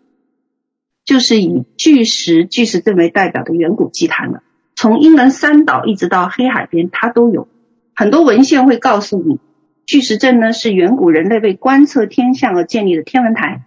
[1.05, 4.43] 就是以巨石巨石阵为代表的远古祭坛了。
[4.75, 7.47] 从英伦三岛一直到黑海边，它都有
[7.95, 9.39] 很多文献会告诉你，
[9.87, 13.67] 巨石阵呢是远古人类为观测天象而建立的天文台。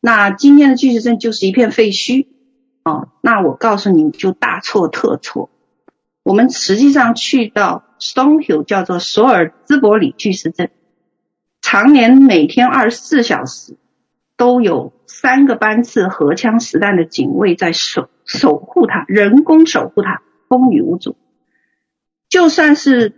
[0.00, 2.26] 那今天的巨石阵就是一片废墟
[2.84, 3.08] 哦。
[3.20, 5.50] 那我告诉你，就大错特错。
[6.22, 10.70] 我们实际上去到 Stonehill 叫做索尔兹伯里巨石阵，
[11.60, 13.76] 常年每天二十四小时
[14.36, 18.08] 都有三个班次荷枪实弹的警卫在守。
[18.26, 21.14] 守护它，人工守护它，风雨无阻。
[22.30, 23.12] 就算是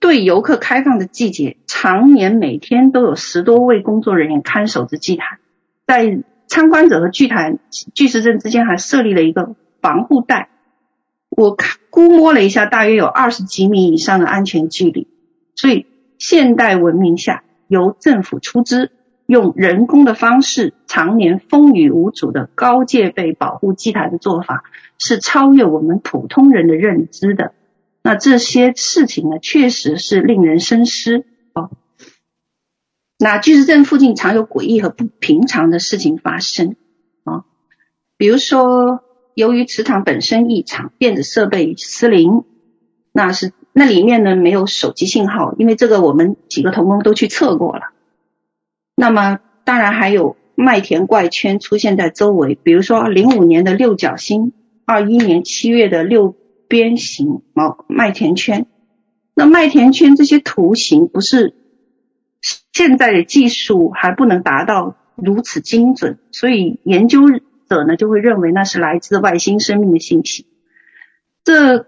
[0.00, 5.38] 对游客开放的季节，常年每天都有十多位工作人员看守着祭坛，
[5.86, 7.58] 在参观者和祭坛
[7.94, 10.48] 巨石阵之间还设立了一个防护带。
[11.28, 15.06] 我看估摸了一下，大约有二十几米以上的安全距离。
[15.54, 15.86] 所以，
[16.18, 18.90] 现代文明下由政府出资。
[19.26, 24.64] 用人工的方式，常年风雨无阻的高戒备保护祭坛的做法，
[24.96, 27.52] 是超越我们普通人的认知的。
[28.02, 31.70] 那这些事情呢，确实是令人深思哦。
[33.18, 36.76] 那巨石阵附近常有诡异和不平常的事情发生
[37.24, 37.44] 啊，
[38.16, 39.02] 比如说，
[39.34, 42.44] 由于磁场本身异常，电子设备失灵，
[43.12, 47.90] 那是那里面呢没有手机信号，因为这个我们几个同工都去测过了。
[48.94, 54.52] 那么，当然还有麦田怪圈出现在周围，比如说零五年的六角星，
[54.84, 56.36] 二一年七月的六
[56.68, 58.66] 边形哦麦田圈。
[59.34, 61.54] 那麦田圈这些图形不是
[62.78, 67.28] 现在的技术还不能达到如此精准，所以研究
[67.68, 70.46] 者呢就会认为那是来自外星生命的信息。
[71.42, 71.84] 这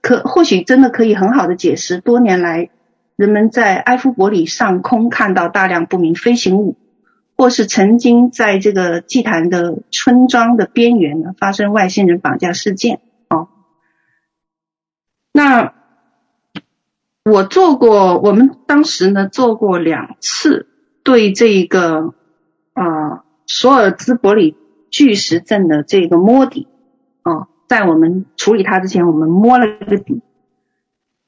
[0.00, 2.70] 可或许真的可以很好的解释多年来
[3.16, 6.78] 人们在埃夫伯里上空看到大量不明飞行物，
[7.36, 13.02] 或是曾经在这个祭坛的村庄的边缘发生外星人绑架事件。
[13.28, 13.48] 哦，
[15.34, 15.74] 那
[17.24, 20.68] 我做过，我们当时呢做过两次
[21.02, 22.14] 对这个
[22.72, 24.56] 啊索尔兹伯里
[24.90, 26.66] 巨石阵的这个摸底
[27.22, 27.48] 啊。
[27.68, 30.22] 在我们处理它之前，我们摸了一个底。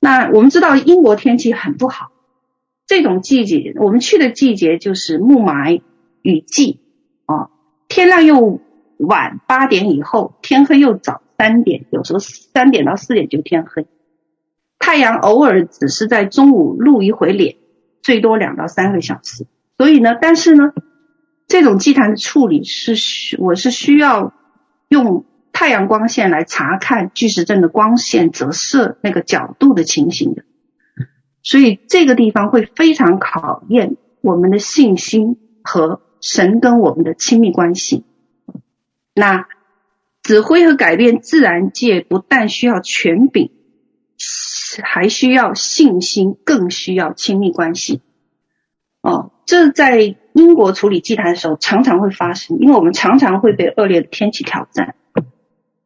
[0.00, 2.10] 那我们知道英国天气很不好，
[2.86, 5.82] 这种季节我们去的季节就是雾霾
[6.22, 6.80] 雨季
[7.26, 7.50] 啊，
[7.86, 8.58] 天亮又
[8.96, 13.86] 晚八点以后，天黑又早三点，有时候三点到四点就天黑，
[14.82, 17.54] 太阳偶尔只是在中午露一回脸，
[18.02, 19.46] 最多两到三个小时。
[19.78, 20.72] 所以呢，但是呢，
[21.46, 24.34] 这种祭坛的处理是需我是需要
[24.88, 25.24] 用。
[25.54, 30.44] 太阳光线来查看巨石阵的光线折射那个角度的情形的，
[31.42, 38.04] 所以这个地方会非常考验我们的信心和神跟我们的亲密关系。
[39.14, 39.46] 那
[40.22, 43.52] 指挥和改变自然界不但需要权柄，
[44.80, 48.00] 还需要信心，更需要亲密关系。
[49.02, 54.94] 哦，这在英国处理祭坛的时候常常会发生，因为我们常常会被恶劣的天气挑战。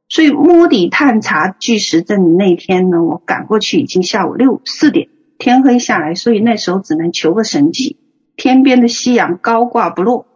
[0.09, 7.97] 所以摸底探查巨石阵的那天呢，我赶过去已经下午六四点，天黑下来，所以那时候只能求个神迹，
[8.37, 10.26] 天边的夕阳高挂不落，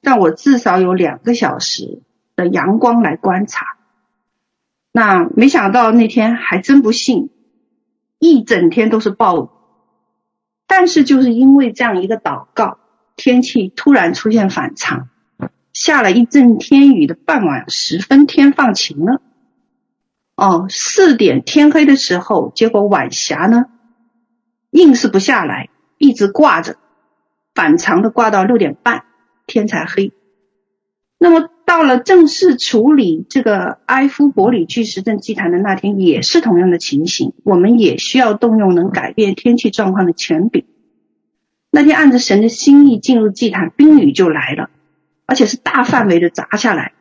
[0.00, 2.00] 让我至少有两个小时
[2.34, 3.76] 的阳光来观察。
[4.90, 7.28] 那没想到那天还真不幸，
[8.24, 9.48] 一整天都是暴雨，
[10.66, 12.78] 但是就是因为这样一个祷告，
[13.16, 15.10] 天气突然出现反常。
[15.74, 19.20] 下了一阵天雨的傍晚时分，天放晴了。
[20.36, 23.66] 哦，四点天黑的时候，结果晚霞呢，
[24.70, 25.68] 硬是不下来，
[25.98, 26.76] 一直挂着，
[27.54, 29.04] 反常的挂到六点半，
[29.46, 30.14] 天才黑。
[31.18, 40.66] 那么到了正式处理这个埃夫伯里巨石阵祭坛的那天，也是同样的情形，我们也需要动用能改变天气状况的权柄。
[41.72, 44.70] 那天按着神的心意进入祭坛，冰雨就来了。
[45.26, 46.92] 而且是大范围的砸下来，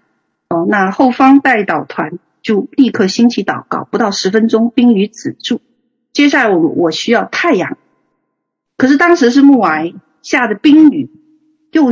[0.49, 5.61] 哦，那后方代祷团就立刻兴起祷告，不到十分钟，冰雨止住。
[6.13, 7.77] 接下来我我需要太阳，
[8.75, 9.93] 可是当时是暮霾，
[10.23, 11.11] 下的冰雨，
[11.71, 11.91] 又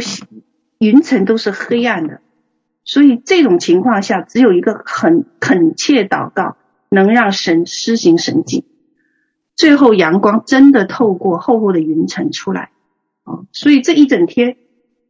[0.79, 2.21] 云层都是黑暗的，
[2.83, 6.57] 所以这种情况下，只有一个很恳切祷告，
[6.89, 8.65] 能让神施行神迹。
[9.55, 12.71] 最后阳光真的透过厚厚的云层出来，
[13.23, 14.57] 哦，所以这一整天。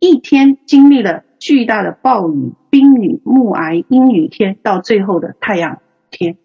[0.03, 6.37] 一天经历了巨大的暴雨、冰雨、暮霾、阴雨天，到最后的太阳天。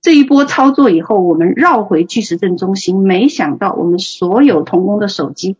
[0.00, 5.56] 这一波操作以后，我们绕回巨石阵中心，没想到我们所有同工的手机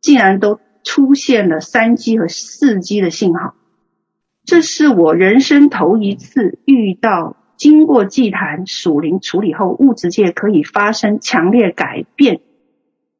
[0.00, 3.52] 竟然都出现了三 G 和四 G 的信号。
[4.50, 12.40] 这是我人生头一次遇到经过祭坛属灵处理后，物质界可以发生强烈改变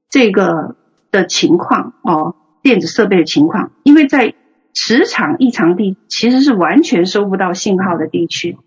[0.08, 0.74] 这个
[1.12, 2.34] 的情况哦。
[2.62, 4.34] 电子设备的情况，因为在
[4.74, 8.58] 磁场异常地其实是完全收不到信号的地区，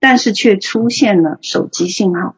[0.00, 2.34] 但是却出现了手机信号。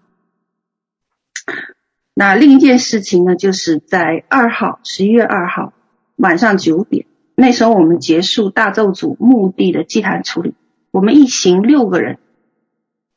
[2.12, 5.72] 那另一件事情呢，就是在二号，十一月二号
[6.16, 7.06] 晚上九点，
[7.43, 10.55] 那时候我们结束大咒组墓地的祭坛处理，
[10.93, 12.20] 我们一行六个人，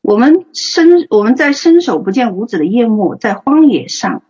[0.01, 4.23] 我们伸我们在伸手不见五指的夜幕，在荒野上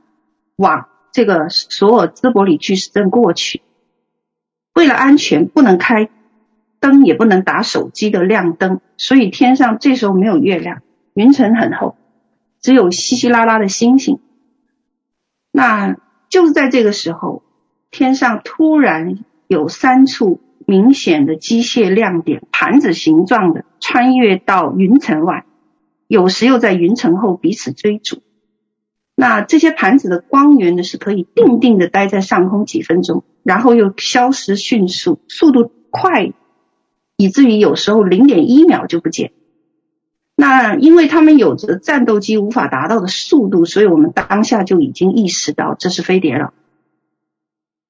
[0.58, 0.89] 往。
[1.14, 3.62] 这个索尔兹伯里巨石阵过去，
[4.74, 6.10] 为了安全，不能开
[6.82, 10.82] 灯，也不能打手机的亮灯，所以天上这时候没有月亮，
[11.14, 11.96] 云层很厚，
[12.62, 14.20] 只有稀稀拉拉的星星。
[15.54, 15.96] 那
[16.28, 17.43] 就是在这个时候，
[17.91, 25.46] 天上突然有三处明显的机械亮点，盘子形状的穿越到云层外，
[26.08, 28.22] 有时又在云层后彼此追逐。
[29.16, 36.34] 那这些盘子的光源呢，是可以定定的待在上空几分钟，然后又消失迅速，速度快，
[37.16, 39.32] 以至于有时候零点一秒就不见。
[40.36, 46.54] 那因为他们有着战斗机无法达到的速度，所以我们当下就已经意识到这是飞碟了。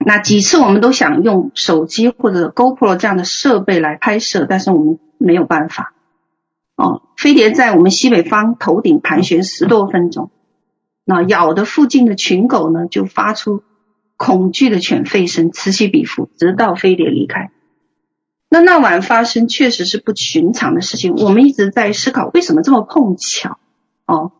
[0.07, 5.95] 那几次我们都想用手机或者 GoPro 这样的设备来拍摄，但是我们没有办法。
[6.75, 10.29] 哦，飞碟在我们西北方头顶盘旋十多分钟。
[11.05, 13.63] 那咬的附近的群狗呢，就发出
[14.15, 17.49] 恐惧的犬吠声此起彼伏，直到飞碟离开。
[18.47, 21.15] 那那晚发生确实是不寻常的事情。
[21.15, 23.57] 我们一直在思考，为什么这么碰巧？
[24.05, 24.33] 哦，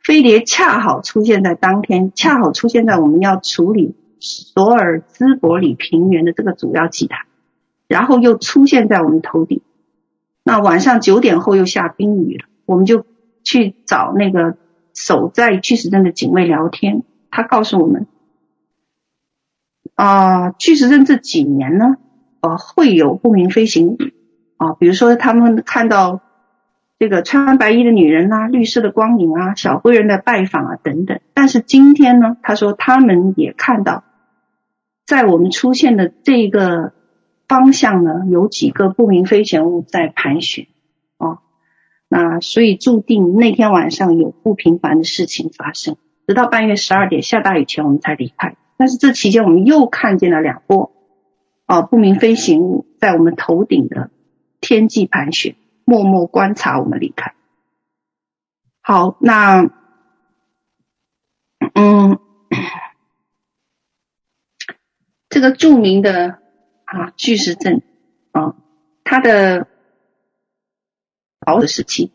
[0.00, 7.26] 飞碟恰好出现在当天，恰好出现在我们要处理索尔兹伯里平原的这个主要祭坛，
[7.86, 9.60] 然后又出现在我们头顶。
[10.44, 13.04] 那晚上九点后又下冰雨了，我们就
[13.44, 14.56] 去找那个
[14.94, 18.06] 守在巨石阵的警卫聊天，他告诉我们，
[19.94, 21.96] 啊、巨石阵这几年呢，
[22.40, 23.98] 呃，会有不明飞行物
[24.56, 26.20] 啊，比如说他们看到
[26.98, 31.20] 这个穿白衣的女人啊，绿色的光影啊，小灰人的拜访啊等等。
[31.34, 34.02] 但是今天呢，他说他们也看到，
[35.08, 36.92] 在我们出现的这个
[37.48, 40.66] 方向呢，有几个不明飞行物在盘旋
[41.16, 41.38] 啊，
[42.08, 45.96] 那所以注定那天晚上有不平凡的事情发生。
[46.26, 48.58] 直到半夜十二点下大雨前，我们才离开。
[48.76, 50.92] 但是这期间，我们又看见了两波。
[51.64, 54.10] 啊，不明飞行物在我们头顶的
[54.60, 55.56] 天际盘旋，
[55.86, 57.32] 默默观察我们离开。
[58.82, 59.70] 好，那，
[61.72, 62.18] 嗯，
[65.38, 66.38] 这个著名的
[66.84, 67.82] 啊巨石阵
[68.32, 68.56] 啊，
[69.04, 69.68] 它的
[71.38, 72.10] 保的时期，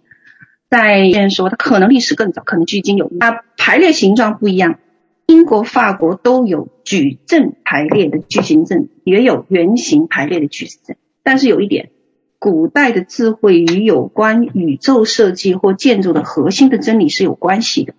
[0.70, 4.78] 在有人说它可能历史更早，可能距今有，它排列形状不一样。
[5.26, 10.98] 英国、法国都有矩阵排列的巨石阵，也有圆形排列的巨石阵。
[11.24, 11.92] 但是有一点，
[12.40, 17.94] 古代的智慧与有关宇宙设计或建筑的核心的真理是有关系的，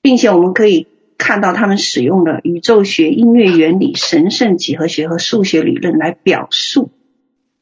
[0.00, 0.88] 并且我们可以
[1.22, 6.90] 看到他们使用了宇宙学、音乐原理、神圣几何学和数学理论来表述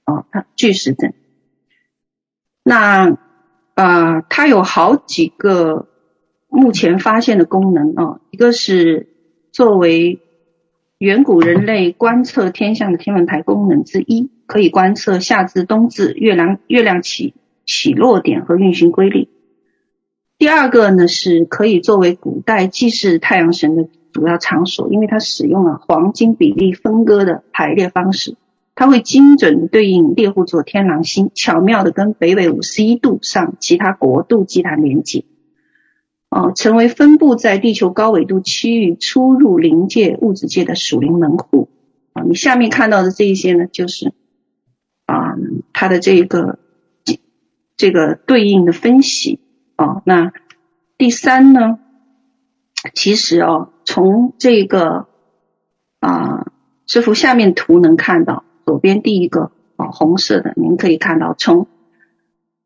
[0.04, 1.12] 啊，它巨石阵。
[2.64, 3.10] 那
[3.74, 5.86] 啊、呃，它有好几个。
[6.52, 9.06] 目前发现的功能啊，一个是
[9.52, 10.18] 作为
[10.98, 17.34] 远古人类观测天象的天文台功能之一，可以观测夏至冬至月亮月亮起
[17.64, 19.28] 起落点和运行规律。
[20.40, 28.36] 第二个呢，是可以作为古代祭祀太阳神的主要场所，因为它使用了黄金比例分割的排列方式，
[28.74, 35.24] 它会精准对应猎户座天狼星，巧妙地跟北纬五十一度上其他国度祭坛连接。
[36.30, 41.68] 哦，成为分布在地球高纬度区域出入灵界、物质界的属灵门户。
[42.14, 44.14] 啊，你下面看到的这一些呢，就是
[45.04, 45.36] 啊，
[45.74, 46.58] 它的这个
[47.76, 49.38] 这个对应的分析。
[49.80, 50.30] 啊，那
[50.98, 51.78] 第三呢，
[52.92, 55.06] 其实哦，从这个
[56.00, 56.52] 啊
[56.84, 61.66] 这幅下面图能看到，左边第一个啊红色的，您可以看到从。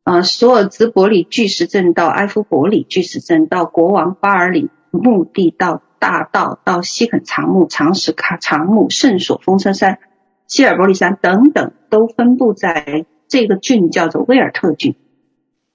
[0.02, 10.00] 啊，索尔兹伯里巨石阵到埃夫伯里巨石阵，到国王巴尔里墓地，到大道，到西肯长墓、长石卡长墓、圣所、风车山、
[10.48, 14.96] 希尔伯利山等等，都分布在这个郡，叫做威尔特郡。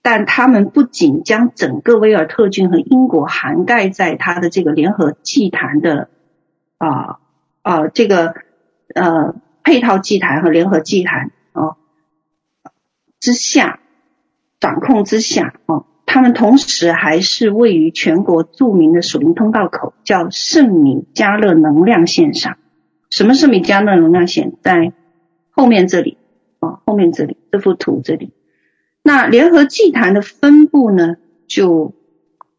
[0.01, 6.09] 但他们不仅将整个威尔特郡和英国涵盖在它的这个联合祭坛的
[6.77, 7.19] 啊
[7.61, 8.35] 啊这个
[8.93, 11.77] 呃配套祭坛和联合祭坛啊
[13.19, 13.79] 之下。
[14.61, 22.57] 掌控之下，啊，他们同时还是位于全国著名的属灵通道口，叫圣米迦勒能量线上。
[23.09, 24.51] 什么是米迦勒能量线？
[24.61, 24.91] 在
[25.51, 26.17] 后面这里，
[26.59, 28.33] 啊，后面这里这幅图这里。
[29.09, 31.15] 那联合祭坛的分布呢，
[31.47, 31.95] 就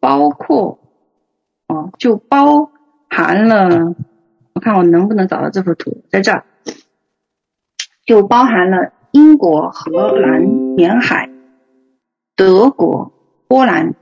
[0.01, 0.81] 包括，
[1.69, 2.73] 哦，就包
[3.09, 3.95] 含了，
[4.55, 6.45] 我看我能不能找到这幅图，在这儿，
[8.05, 11.31] 就包含了英国、荷兰沿海。
[12.35, 13.13] 德国、
[13.47, 13.95] 波兰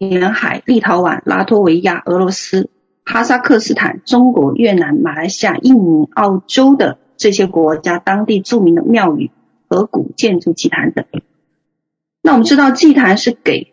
[0.00, 2.70] 沿海、立陶宛、拉脱维亚、俄罗斯、
[3.04, 9.30] 哈萨克斯坦、中国、越南、马来西亚、印尼、澳洲的这些国家当地著名的庙宇
[9.68, 11.04] 和古建筑祭坛等。
[12.26, 13.70] 那我们知道，祭坛是给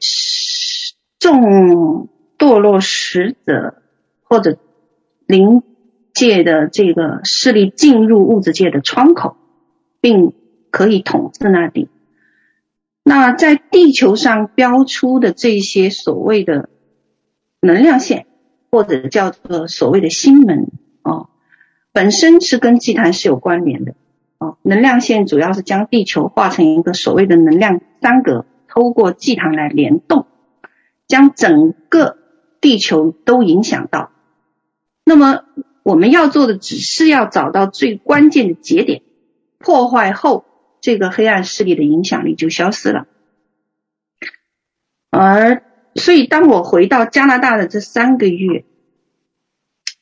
[1.20, 3.82] 众堕落使者
[4.24, 4.58] 或者
[5.26, 5.64] 灵
[6.14, 9.38] 界的这个势力进入物质界的窗口，
[10.02, 10.34] 并
[10.70, 11.88] 可以统治那里。
[13.04, 16.68] 那在地球上标出的这些所谓的
[17.62, 18.26] 能量线，
[18.70, 20.68] 或者叫做所谓的星门
[21.04, 21.30] 哦，
[21.94, 23.96] 本身是跟祭坛是有关联的
[24.42, 24.58] 哦。
[24.64, 30.26] 能量线主要是将地球画成一个所谓的能量三格，透过祭坛来联动，
[31.08, 32.18] 将整个
[32.60, 34.12] 地球都影响到。
[35.06, 35.44] 那么
[35.84, 39.04] 我们要做的只是要找到最关键的节点，
[39.60, 40.46] 破坏后。
[40.84, 43.06] 这个黑暗势力的影响力就消失了，
[45.12, 45.62] 而
[45.94, 48.66] 所以当我回到加拿大的这三个月，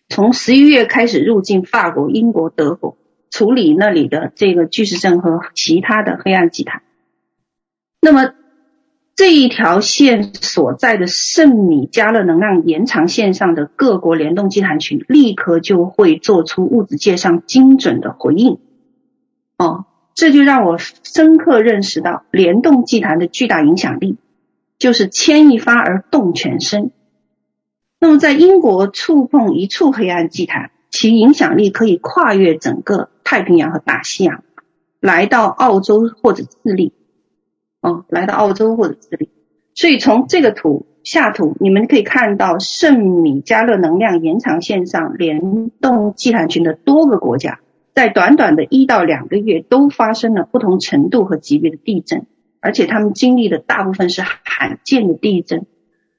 [0.08, 2.98] 从十一月开始入境法国、英国、德国，
[3.30, 6.82] 处理那里的这个巨石阵和其他的黑暗祭坛。
[8.02, 8.34] 那么
[9.16, 18.60] 这一条线所在的圣米迦勒能量延长线上的各国联动祭坛群，立刻就会做出物质界上精准的回应。
[19.58, 24.16] 哦，这就让我深刻认识到联动祭坛的巨大影响力，
[24.78, 26.92] 就是牵一发而动全身。
[28.00, 34.44] 那么在英国触碰一处黑暗祭坛，其影响力可以跨越整个太平洋和大西洋，
[35.00, 36.94] 来到澳洲或者智利。
[37.80, 39.30] 哦，来到澳洲或者智利。
[39.76, 47.60] 所以从这个图下图，你们可以看到圣米迦勒能量延长线上联动祭坛群的多个国家，
[47.94, 52.26] 在短短的一到两个月都发生了不同程度和级别的地震，
[52.60, 55.68] 而且他们经历的大部分是罕见的地震。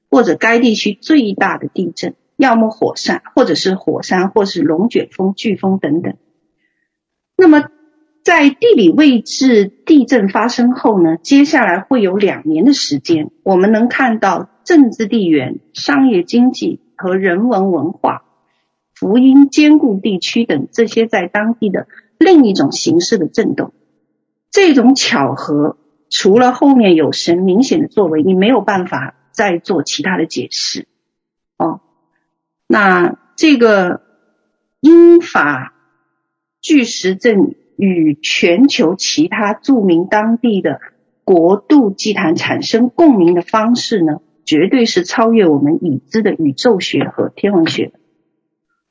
[0.09, 6.15] 或者该地区最大的地震，要么火山，或者是火山，或是龙卷风、飓风等等。
[7.41, 7.70] 那么，
[8.22, 18.24] 在地理位置地震发生后呢，接下来会有两年的时间，我们能看到政治地缘、商业经济和人文文化、
[18.95, 21.88] 福音坚固地区等这些在当地的
[22.18, 23.72] 另一种形式的震动。
[24.51, 25.78] 这种巧合，
[26.11, 29.14] 除了后面有神明显的作为，你没有办法。
[29.32, 30.88] 再做其他的解释
[31.57, 31.80] 哦。
[32.66, 34.03] 那这个
[34.80, 35.72] 英法
[36.61, 40.81] 巨石阵与全球其他著名当地的
[41.25, 47.93] 国度祭坛产生共鸣的方式呢，绝对是超越我们已知的宇宙学和天文学。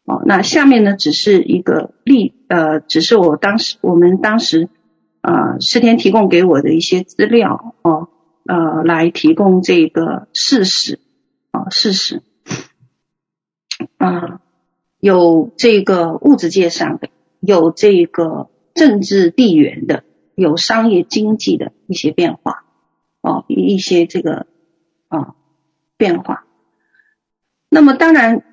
[0.05, 4.69] 哦，那下面呢，只是一个例，呃，只是我当时我们当时，
[5.21, 8.09] 呃，师天提供给我的一些资料哦。
[8.45, 10.97] 呃，来提供这个事实
[11.51, 12.23] 啊，事实
[13.97, 14.41] 啊，
[14.99, 17.08] 有这个物质界上的，
[17.39, 20.03] 有这个政治地缘的，
[20.35, 22.63] 有商业经济的一些变化
[23.21, 24.47] 哦，一些这个
[25.07, 25.35] 啊
[25.97, 26.45] 变化。
[27.69, 28.43] 那么，当然，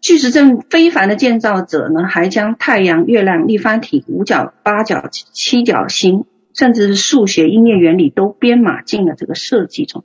[0.00, 6.26] 巨石阵非凡的建造者呢，还将太阳、月亮、立方体、五角、八角、七角星。
[6.56, 10.04] 甚至是数学、音乐原理都编码进了这个设计中，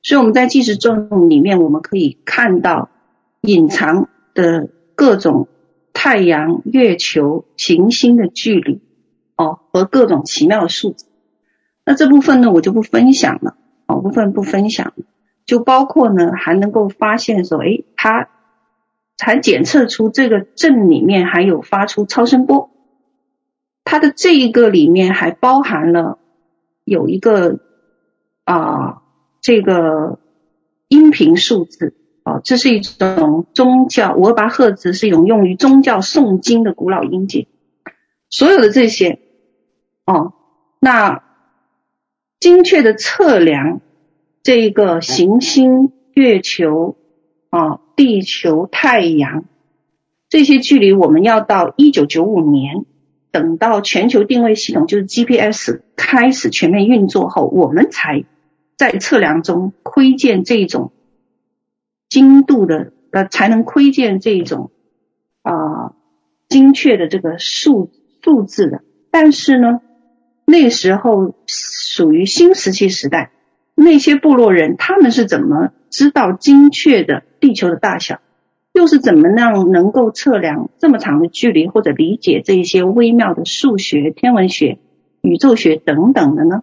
[0.00, 2.88] 所以我们在巨石阵里面，我们可以看到
[3.40, 5.48] 隐藏的各种
[6.00, 8.80] 太阳、月球、行星的距离
[9.36, 11.06] 哦，和各种奇妙的数字。
[11.84, 13.56] 那这部分呢，我就不分享了
[13.88, 14.92] 哦，部分不分享，
[15.44, 18.28] 就包括呢，还能够发现说，诶，它
[19.18, 22.70] 还检测出这个阵里面还有发出超声波。
[23.82, 26.20] 它的这一个里面还包含了
[26.84, 27.58] 有一个
[28.44, 29.02] 啊，
[29.40, 30.20] 这个
[30.86, 31.92] 音频数字
[32.28, 37.46] 啊，这是一种宗教，五二八赫兹是一种用于宗教诵经的古老音节。
[38.28, 39.20] 所有的这些
[40.04, 40.34] 哦，
[40.78, 41.22] 那
[42.38, 43.80] 精确的测量
[44.42, 46.96] 这一个行星、月球
[47.48, 49.44] 啊、地球、太阳
[50.28, 52.84] 这些距离，我们要到一九九五年。
[53.30, 58.24] 等到全球定位系统就是 GPS 开始全面运作后，我们才
[58.76, 60.92] 在测量中窥见这种
[62.08, 64.70] 精度的呃，才能窥见这种
[65.42, 65.94] 啊、
[66.48, 67.90] 精确的这个数
[68.22, 68.82] 数字的。
[69.10, 69.80] 但是呢，
[70.44, 73.30] 那时候属于新石器时代，
[73.74, 78.20] 那些部落人他们是怎么知道精确的地球的大小？
[78.74, 84.78] 又是怎么样能够测量这么长的距离，或者理解这一些微妙的数学、天文学、
[85.20, 86.62] 宇宙学等等的呢？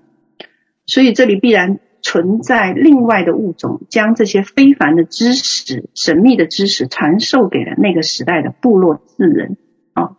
[0.86, 9.58] 所以这里必然存在另外的物种，将这些非凡的知识、神秘的知识传授给了那个时代的部落智人
[9.94, 10.16] 啊。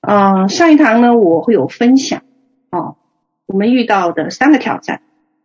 [0.00, 2.24] 呃，上一堂呢，我会有分享
[2.70, 2.96] 啊，
[3.46, 5.02] 我们遇到的三个挑战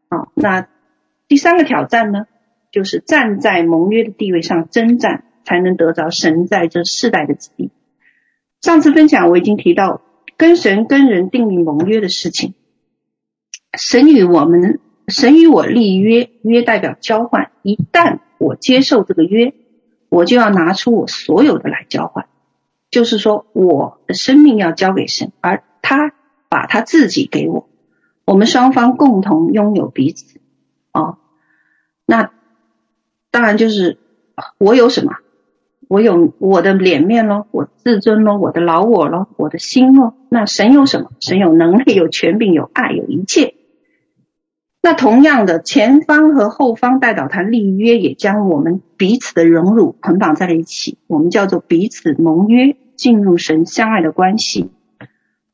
[0.10, 0.30] 啊。
[0.34, 0.68] 那
[1.28, 2.26] 第三个挑战呢？
[2.72, 7.70] 就是站在盟约的地位上征战，才能得着神在这世代的旨意。
[8.60, 10.01] 上次分享我已经提到，
[10.36, 12.56] 跟神跟人订立盟约的事情。
[13.78, 17.51] 神与我们，神与我立约，约代表交换。
[17.62, 19.53] 一旦我接受这个约，
[20.10, 22.28] 我就要拿出我所有的来交换。
[22.89, 26.14] 就是说，我的生命要交给神，而他
[26.49, 27.68] 把他自己给我，
[28.26, 30.39] 我们双方共同拥有彼此。
[30.91, 31.18] 哦，
[32.06, 32.32] 那。
[33.32, 33.97] 当然就是
[34.58, 35.12] 我有什么，
[35.89, 40.14] 我有我的脸面咯，我自尊咯，我的老我咯，我的心咯。
[40.30, 41.12] 那神有什么？
[41.20, 43.55] 神有能力，有权柄，有爱，有一切。
[44.86, 54.69] 那同样的，前方和后方代表他立约，也将我们彼此的荣辱捆绑在了一起，我们叫做彼此盟约，进入神相爱的关系。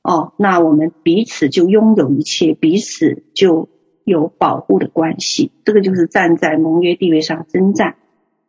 [0.04, 3.70] 哦，那我们彼此就拥有一切，彼此就
[4.04, 5.54] 有保护的关系。
[5.64, 7.96] 这个就是站在盟约地位上征战。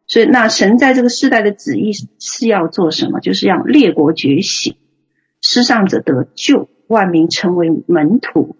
[0.08, 3.20] 所以，那神在这个世代的旨意是要做什么？
[3.20, 4.74] 就是让列国觉醒，
[5.40, 8.56] 失丧者得救，万民成为门徒，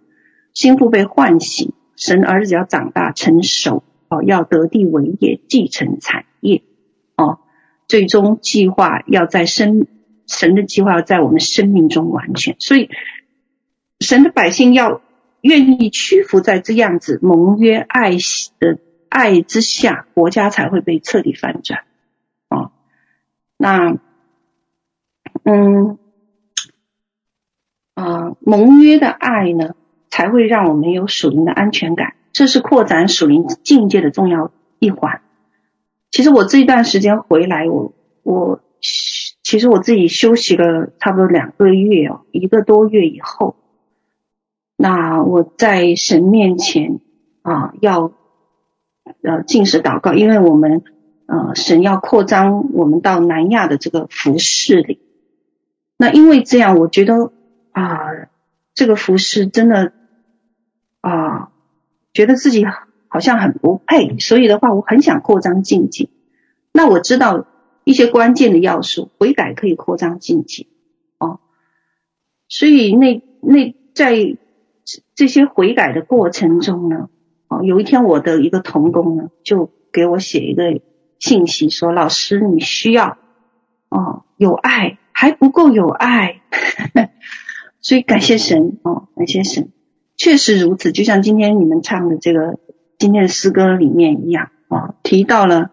[0.55, 1.73] 心腹被唤醒。
[2.05, 6.65] 神儿子要长大成熟哦，要得地为业，继承产业
[7.17, 7.39] 哦。
[7.87, 9.87] 最终计划要在生
[10.27, 12.91] 神的计划要在我们生命中完全，所以
[14.01, 15.01] 神的百姓要
[15.43, 18.11] 愿意屈服在这样子盟约爱
[18.59, 21.85] 的爱之下，国家才会被彻底翻转
[22.49, 22.73] 哦。
[23.57, 23.97] 那
[25.45, 25.99] 嗯
[27.95, 29.77] 啊、呃，盟约的爱呢？
[30.13, 35.23] 才会让我们有属灵的安全感，这是扩展属灵境界的重要一环。
[36.11, 38.61] 其实我这一段时间回来，我我
[39.43, 43.57] 其实我自己休息了差不多两个月哦，一个多月以后，
[44.77, 47.01] 那我在神面前
[47.41, 48.13] 啊，要
[49.23, 50.83] 呃进食祷告，因为我们
[51.25, 55.01] 呃神要扩张我们到南亚的这个服饰里。
[55.97, 57.33] 那因为这样，我觉得
[57.71, 57.97] 啊，
[58.75, 59.95] 这个服饰真的。
[61.03, 61.51] 啊，
[62.15, 62.65] 觉得自己
[63.09, 66.09] 好像很不配，所以的话，我很想扩张境界。
[66.73, 67.45] 那我知道
[67.85, 70.67] 一些关键的要素，悔改可以扩张境界
[71.19, 71.41] 哦。
[72.49, 74.39] 所以那那在
[75.15, 77.11] 这些悔改的过程中呢，
[77.49, 80.81] 哦，有一天我的一个同工呢，就给我写一个
[81.19, 83.19] 信息说：“老师，你需要
[83.91, 86.41] 哦有爱，还不够有爱。
[87.83, 89.73] ”所以感谢神哦，感谢神。
[90.23, 92.61] 确实如此，就像今天你们唱的这个
[92.97, 95.73] 今天的诗歌里面一样啊，提到了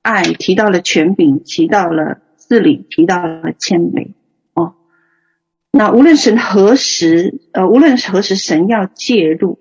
[0.00, 4.12] 爱，提到了权柄，提到了治理，提到了谦卑
[4.54, 4.72] 哦。
[5.70, 9.58] 那无论神何时，呃，无论何时神要介入，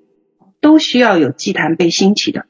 [0.61, 2.45] 都需要有祭坛被兴起的。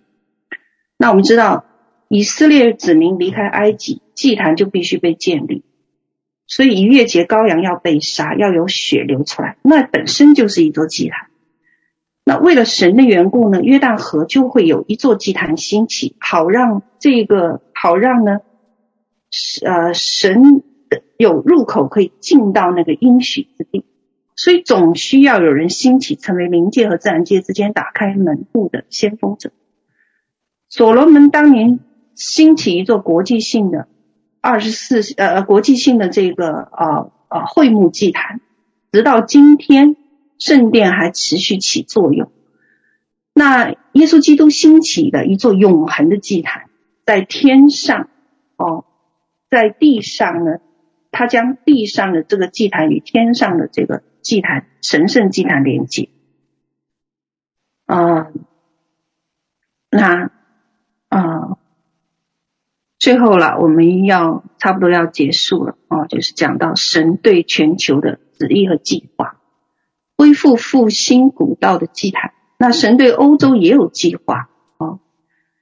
[0.95, 1.65] 那我们知道，
[2.07, 5.63] 以色列子民离开埃及，祭坛就必须被建立，
[6.45, 11.26] 所以逾越节羔羊要被杀，要有血流出来，那本身就是一座祭坛。
[12.27, 18.41] 那为了神的缘故呢，约旦河就会有一座祭坛兴起，好让这个好让呢，
[19.65, 20.61] 呃，神
[21.15, 23.85] 有入口可以进到那个应许之地，
[24.35, 29.51] 所以总需要有人兴起，成为灵界和自然界之间打开门户的先锋者。
[30.67, 31.79] 所罗门当年
[32.13, 33.87] 兴起一座国际性的
[34.41, 38.41] 二十四呃国际性的这个呃呃会幕祭坛，
[38.91, 39.95] 直到今天。
[40.39, 42.31] 圣殿还持续起作用。
[43.33, 46.69] 那耶稣基督兴起的一座永恒的祭坛，
[47.05, 48.09] 在天上
[48.55, 48.85] 哦，
[49.49, 50.59] 在地上呢，
[51.11, 56.09] 他将地上的这个祭坛与天上的这个祭坛神圣祭坛连接。
[57.85, 58.27] 啊、
[59.89, 60.31] 那
[61.09, 61.57] 啊、
[62.99, 69.39] 最后了，我们要差不多要结束了哦，就是讲到神对全球的旨意和计划。
[70.17, 74.97] 恢复复兴古道的祭坛，那神对欧洲也有计划啊。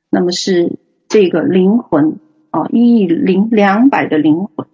[0.10, 0.80] 那么是
[1.10, 2.20] 这个灵魂
[2.52, 4.68] 啊，一亿零两百的灵魂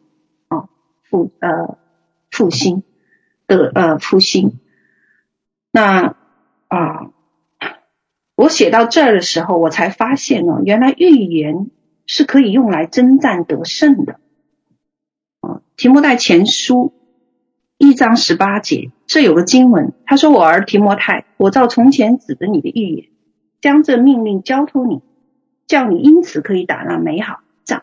[0.50, 0.70] 啊，
[1.02, 1.80] 复呃
[2.30, 2.84] 复兴
[3.48, 4.60] 的呃复兴。
[5.72, 6.16] 那
[6.68, 7.10] 啊，
[8.36, 11.72] 我写到这儿的时候，我才发现哦，原来预言
[12.06, 14.20] 是可以用来征战得胜的
[15.40, 15.64] 啊。
[15.76, 16.94] 提摩太前书。
[17.84, 23.08] 一章十八节，这有个经文，他说：“我儿提摩太，我照从前指着你的预言，
[23.60, 25.02] 将这命令交托你，
[25.66, 27.82] 叫你因此可以打那美好仗。”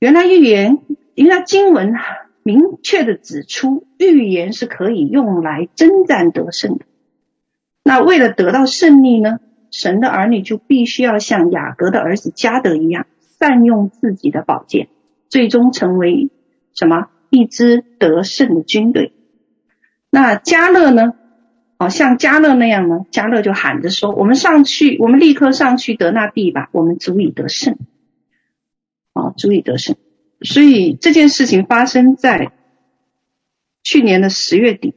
[0.00, 0.80] 原来预言，
[1.14, 1.94] 原来经文
[2.42, 6.84] 明确的指出，预言是可以用来征战得胜的。
[7.84, 9.38] 那为了得到胜利呢，
[9.70, 13.06] 神的儿女就必须要像雅各的儿子加德一样，
[13.38, 14.88] 善用自己的宝剑，
[15.28, 16.28] 最终成为
[16.74, 17.06] 什么？
[17.34, 19.12] 一支得胜的军队。
[20.10, 21.14] 那加勒呢？
[21.76, 23.00] 哦，像加勒那样呢？
[23.10, 27.76] 加勒就喊着说：“我们上去，我们立刻上去得那地吧，我们足以得胜。”
[29.12, 29.96] 哦，足以得胜。
[30.40, 32.52] 所以这件事情发生在
[33.82, 34.94] 去年的十月底，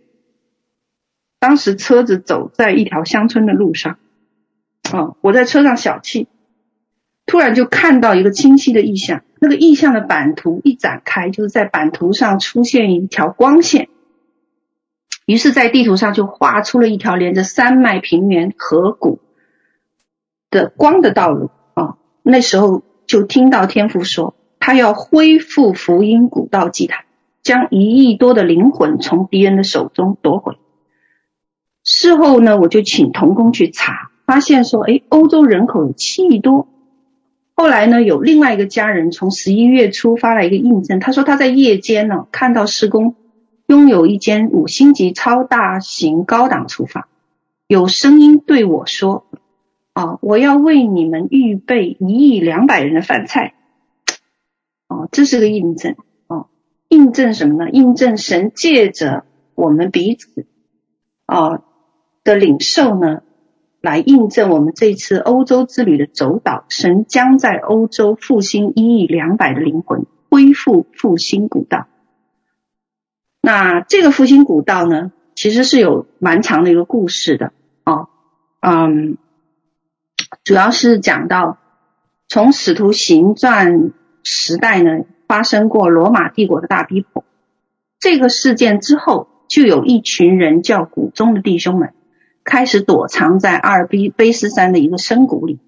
[1.39, 3.97] 当时车子走在一条乡村的路上，
[4.93, 6.27] 哦，我在车上小憩，
[7.27, 9.21] 突然就看到一个清晰的意象。
[9.39, 13.87] 那个意象的版图一展开，就是在版图上出现一条光线，
[15.27, 19.19] 于是，在地图上就画出了一条连着山脉、平原、河谷
[20.49, 21.97] 的光的道路啊。
[22.23, 27.05] 那时候就听到天父说，他要恢复福音古道祭坛，
[27.43, 30.57] 将一亿多的灵魂从敌人的手中夺回。
[31.83, 36.67] 事后呢，我就请童工去查，发现说，哎，欧洲人口有七亿多。
[37.59, 43.15] 后来呢，有另外一个家人从十一月初发来一个印证，他说他在夜间呢看到施工
[43.65, 47.07] 拥有一间五星级超大型高档厨房，
[47.65, 49.25] 有声音对我说
[49.93, 53.55] ：“啊，我要为你们预备一亿两百人的饭菜。”
[54.87, 55.95] 哦，这是个印证
[56.27, 56.49] 哦，
[56.89, 57.71] 印证什么呢？
[57.71, 60.45] 印证神借着我们彼此
[61.25, 61.63] 哦
[62.23, 63.23] 的领受呢。
[63.81, 71.87] 来印证我们这次欧洲之旅的走导，神将在欧洲复兴一亿两百的灵魂，恢复复兴古道。
[73.41, 77.53] 那这个复兴古道呢，其实是有蛮长的一个故事的
[77.85, 78.09] 哦，
[78.59, 79.17] 嗯，
[80.43, 81.57] 主要是讲到
[82.27, 83.91] 从使徒行传
[84.23, 87.23] 时代呢，发生过罗马帝国的大逼迫，
[87.99, 91.93] 这个事件之后，就有一群人叫古中的弟兄们。
[92.47, 95.59] 开始躲藏在阿尔卑卑斯山的一个深谷里，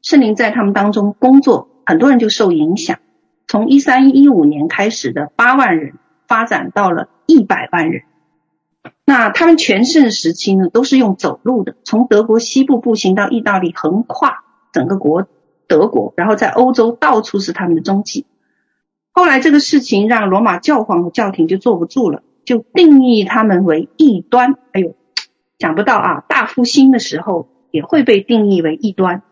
[0.00, 3.00] 圣灵在他们当中工作，很多人就受影响。
[3.46, 5.92] 从一三一五年开始的八万人，
[6.26, 8.04] 发展到了一百万人。
[9.04, 15.28] 那他们全盛时期呢，都是用走路的，从德国西部步行到意大利，横跨整个国
[15.68, 18.24] 德国，然后在欧洲到处是他们的踪迹。
[19.12, 24.54] 后来这个事情让罗马教皇和教廷就坐不住了，就定义他们为异端。
[24.72, 24.94] 哎呦！
[25.62, 29.22] 想不到啊，大复兴的时候也会被定义为异端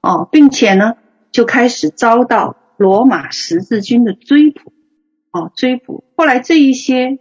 [0.00, 0.94] 哦，并且呢，
[1.30, 4.72] 就开始遭到罗马十字军的追捕
[5.30, 6.02] 哦，追捕。
[6.16, 7.18] 后来这一些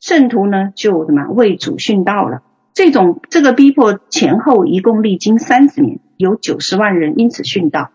[0.00, 2.42] 圣徒呢，就什么为主殉道了。
[2.74, 7.90] 这种这个逼迫前后一共历经三十年，有九十万人因此殉道。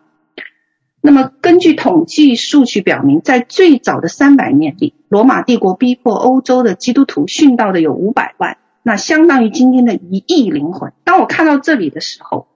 [1.02, 8.58] 那么根据统计数据表明，在最早的三百年里，罗马帝国逼迫欧洲的基督徒殉道的有五百万。
[8.84, 10.93] 那相当于今天的一亿灵魂。
[11.03, 12.47] 当我看到这里的时候，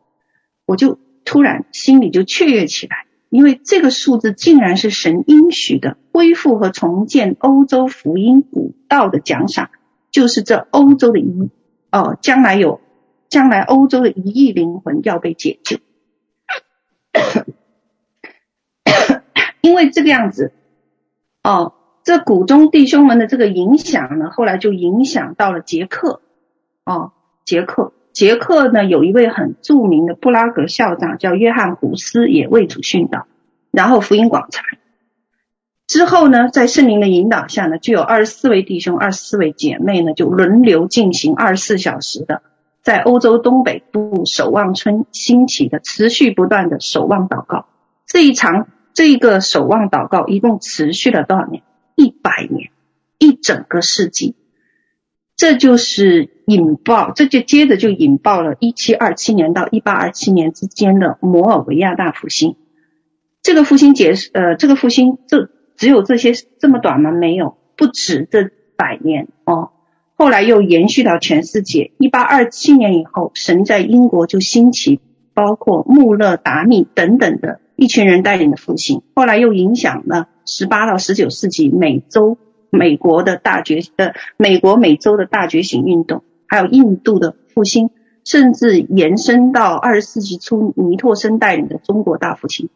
[0.66, 9.70] 我就突然心里就雀跃起来，因为这个数字竟然是神应许的恢复和重建欧洲福音古道的奖赏，
[10.10, 11.50] 就是这欧洲的一
[11.92, 12.82] 哦，将来有
[13.30, 15.78] 将来欧洲的一亿灵魂要被解救，
[19.62, 20.52] 因为这个样子
[21.44, 21.74] 哦。
[22.06, 26.22] 这谷中弟兄们的这个影响呢，后来就影响到了捷克，
[26.86, 27.14] 哦，
[27.46, 33.26] 捷克，捷克呢有一位很著名的布拉格校长叫约翰胡斯，也为主殉道，
[33.72, 34.64] 然后福音广传。
[35.88, 42.44] 之后呢，在圣灵的引导下呢，就有二十四位弟兄、二十四位姐妹呢，就轮流进行二十四小时的，
[42.84, 47.66] 在欧洲东北部守望村兴起的持续不断的守望祷告。
[48.06, 51.64] 这一场这一个守望祷告一共持续了多少年？
[51.96, 52.72] 一百年，
[53.18, 54.36] 一整个世纪，
[55.38, 62.56] 这就是引爆，这就接着就引爆了一七二七年到一八二七年之间的摩尔维亚大复兴。
[63.42, 67.12] 这个复兴结，呃，这个复兴，这只有这些这么短吗？
[67.12, 69.72] 没有，不止这百年哦。
[70.16, 71.92] 后来又延续到全世界。
[71.98, 75.00] 一八二七年以后，神在英国就兴起，
[75.34, 79.04] 包括穆勒达密等等的一群人带领的复兴。
[79.16, 80.30] 后来又影响了。
[80.46, 82.38] 十八到十九世纪，美洲、
[82.70, 87.90] 美国的大觉呃，美国、美洲的大觉醒运动，还有印度的复兴，
[88.24, 92.70] 甚至延伸到二十世纪初尼托生带领的中国大复兴。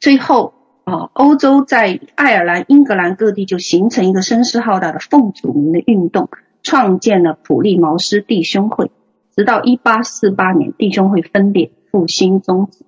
[0.00, 0.54] 最后
[0.84, 6.28] 啊，欧洲在爱尔兰、英格兰各地就形成一个声势浩大的奉主名的运动，
[6.62, 8.90] 创建了普利茅斯弟兄会，
[9.34, 12.84] 直到一八四八年，弟兄会分裂，复兴终止。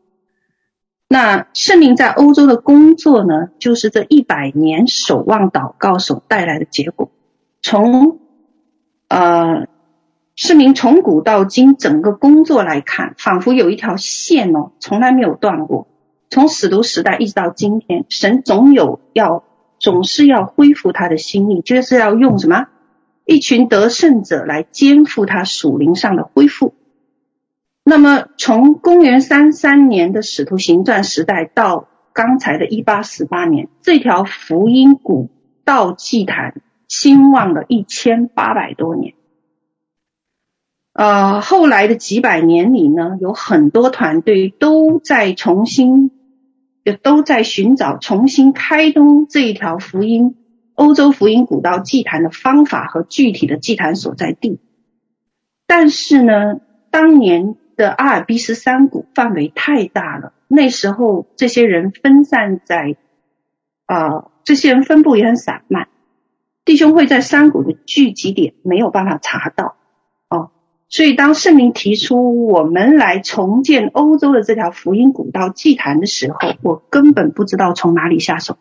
[1.09, 7.11] 那圣灵在欧洲的工作呢，就是这一百年守望祷告所带来的结果。
[7.62, 8.18] 从
[9.09, 9.68] 呃，
[10.34, 15.86] 圣灵从古到今整个工作来看，仿佛有一条线哦，从来没有断过。
[16.28, 19.44] 从使徒时代一直到今天，神总有要，
[19.78, 22.66] 总是要恢复他的心意，就是要用什么？
[23.24, 26.74] 一群得胜者来肩负他属灵上的恢复。
[27.89, 35.30] 那么，从公元三三年的使徒行传时代到刚才的一八四八年，这条福音古
[35.64, 39.14] 道祭坛兴旺了一千八百多年。
[40.95, 46.11] 呃，后来的几百年里呢，有很多团队都在重新，
[46.82, 50.34] 也都在寻找重新开通这一条福音
[50.74, 54.59] 欧洲福音古道祭坛的方法和具体的祭坛所在地。
[55.68, 56.61] 但是呢，
[56.91, 62.97] 当年的阿尔卑斯山谷范围太大了，那时候这些人分散在，
[63.85, 65.89] 啊、这些人分布也很散漫，
[66.64, 69.77] 弟兄会在山谷的聚集点没有办法查到，
[70.29, 70.51] 哦，
[70.89, 78.57] 所以当圣灵提出我们来重建欧洲的这条福音古道祭坛的时候，我根本不知道从哪里下手。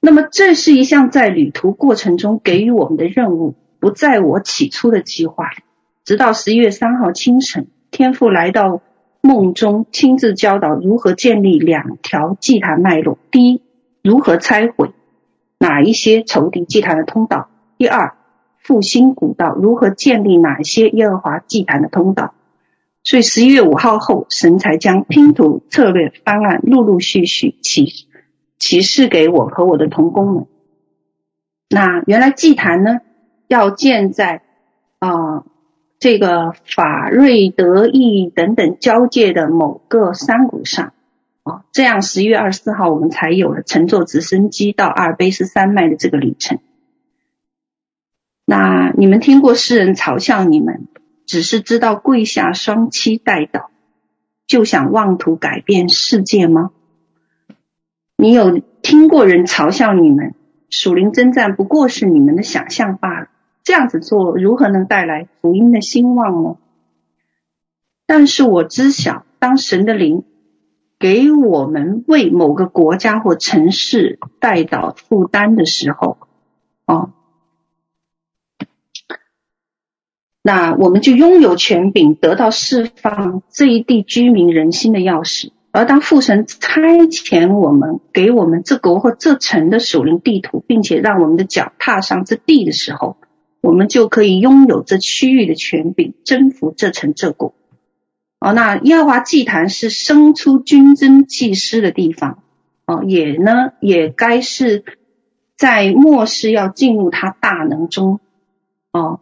[0.00, 3.54] 那么这是一项在旅途过程中给予我们的任务。
[3.80, 5.62] 不在我起初的计划里，
[6.04, 8.80] 直到十一月三号清晨，天父来到
[9.20, 13.62] 梦中，亲自教导如何建立两条祭坛脉络：第一，
[14.02, 14.92] 如何拆毁
[15.58, 17.48] 哪一些仇敌祭坛的通道；
[17.78, 18.14] 第二，
[18.58, 22.34] 复兴古道，如何建立哪一些耶和华祭坛的通道。
[23.02, 28.06] 所以十一月五号后，神才将拼图策略方案陆陆续续启
[28.58, 30.46] 启示给我和我的同工们。
[31.68, 32.98] 那原来祭坛呢？
[33.48, 34.42] 要建在
[34.98, 35.44] 啊、
[36.00, 40.94] 这个法瑞德意等等交界的某个山谷上
[41.42, 46.58] 啊、这样十一月二十四号我们才有了乘坐直升机到阿尔卑斯山脉的这个旅程。
[48.44, 50.88] 那你们听过诗人嘲笑你们，
[51.26, 53.66] 只是知道跪下双膝代祷，
[54.46, 56.70] 就想妄图改变世界吗？
[58.16, 60.34] 你有听过人嘲笑你们，
[60.68, 63.28] 属灵征战不过是你们的想象罢了。
[63.62, 66.56] 这样子做如何能带来福音的兴旺呢？
[68.06, 70.24] 但是我知晓，当神的灵
[70.98, 76.18] 给我们为某个国家或城市代祷负担的时候，
[76.86, 77.12] 哦，
[80.42, 85.52] 那我们就拥有权柄，得到释放这一地居民人心的钥匙。
[85.70, 93.16] 而当父神差遣我们给我们这国或这城的属灵地图，并且让我们的脚踏上这地的时候，
[93.60, 97.54] 我们就可以拥有这区域的权柄，征服这城这国。
[98.38, 102.42] 哦，那耶和华祭坛是生出军争祭司的地方。
[102.86, 104.82] 哦，也呢，也该是
[105.56, 108.18] 在末世要进入他大能中。
[108.92, 109.20] 哦，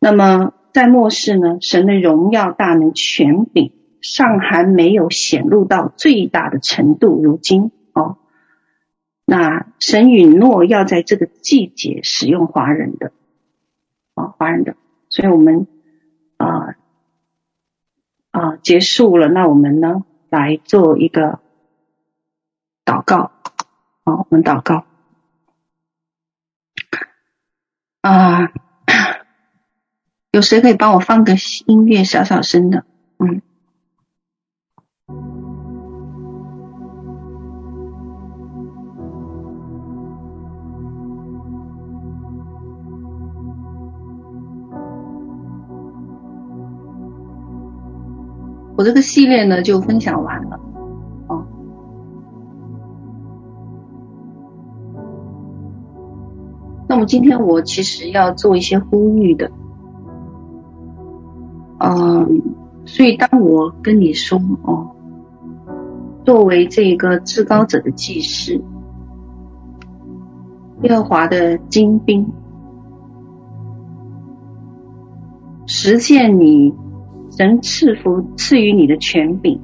[0.00, 7.22] 那么在末世呢，神的荣耀大能权柄尚还没有显露到最大的程度。
[7.22, 8.16] 如今，哦，
[9.26, 13.12] 那神允诺要在这个季节使用华人的。
[14.22, 14.76] 啊，华人的，
[15.08, 15.66] 所以我们
[16.36, 16.76] 啊
[18.30, 21.40] 啊结束了，那我们呢来做一个
[22.84, 23.32] 祷告。
[24.04, 24.84] 啊，我们祷告。
[28.00, 28.52] 啊，
[30.32, 31.34] 有谁可以帮我放个
[31.66, 32.84] 音乐，小小声的？
[33.18, 33.42] 嗯。
[48.74, 50.58] 我这个系列呢就分享完了，
[51.28, 51.44] 哦。
[56.88, 59.50] 那么今天我其实要做一些呼吁的，
[61.78, 62.42] 嗯，
[62.86, 64.90] 所以当我跟你说哦，
[66.24, 68.62] 作为这个至高者的祭司，
[70.82, 72.26] 耶和华的精兵，
[75.66, 76.74] 实现你。
[77.36, 79.58] 神赐福赐予你的权柄，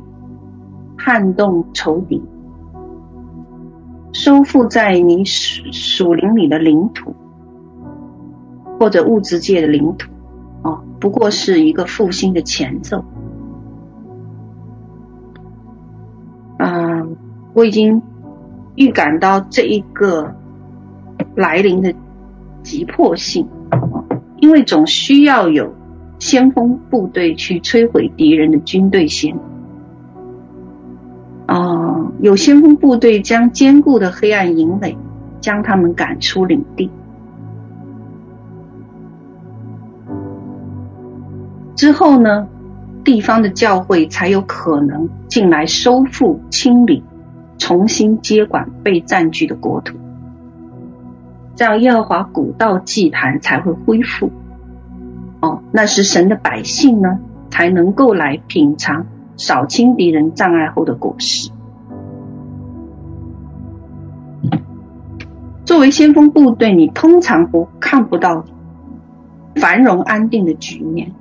[0.97, 2.23] 撼动仇敌，
[4.13, 7.15] 收复在你属属灵里的领土，
[8.81, 10.11] 或者物质界的领土，
[10.63, 13.05] 哦，不过是一个复兴的前奏。
[16.59, 17.17] 嗯，
[17.53, 18.01] 我已经
[18.77, 20.35] 预感到这一个
[21.37, 21.95] 来临的
[22.63, 23.47] 急迫性，
[24.39, 25.78] 因为总需要有。
[26.19, 29.39] 先锋部队去摧毁敌人的军队先，
[31.47, 34.97] 啊、有先锋部队将坚固的黑暗营垒，
[35.41, 36.91] 将他们赶出领地。
[41.77, 42.49] 之后呢，
[43.05, 47.05] 地方的教会才有可能进来收复、清理、
[47.57, 49.97] 重新接管被占据的国土，
[51.55, 54.33] 这样耶和华古道祭坛才会恢复。
[55.41, 57.21] 哦，那是神的百姓呢，
[57.51, 61.51] 才能够来品尝扫清敌人障碍后的果实。
[65.65, 68.45] 作为先锋部队，你通常不看不到
[69.55, 71.13] 繁荣安定的局面，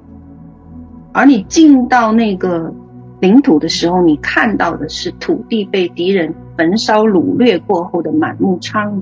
[1.12, 2.74] 而你进到那个
[3.20, 9.02] 领土的时候，你看到的是土地被敌人焚烧掳掠过后的满目疮痍，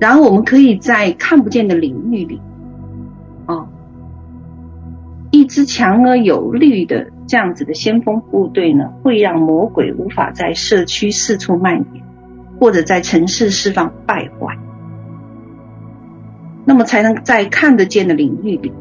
[0.00, 2.40] 然后我们可以在看不见的领域里，
[3.46, 3.68] 哦，
[5.30, 12.04] 一支强而有力的这样子的先锋部队呢，会让魔鬼无法在社区四处蔓延，
[12.60, 14.58] 或者在城市释放败坏，
[16.64, 18.72] 那么才能在看得见的领域里，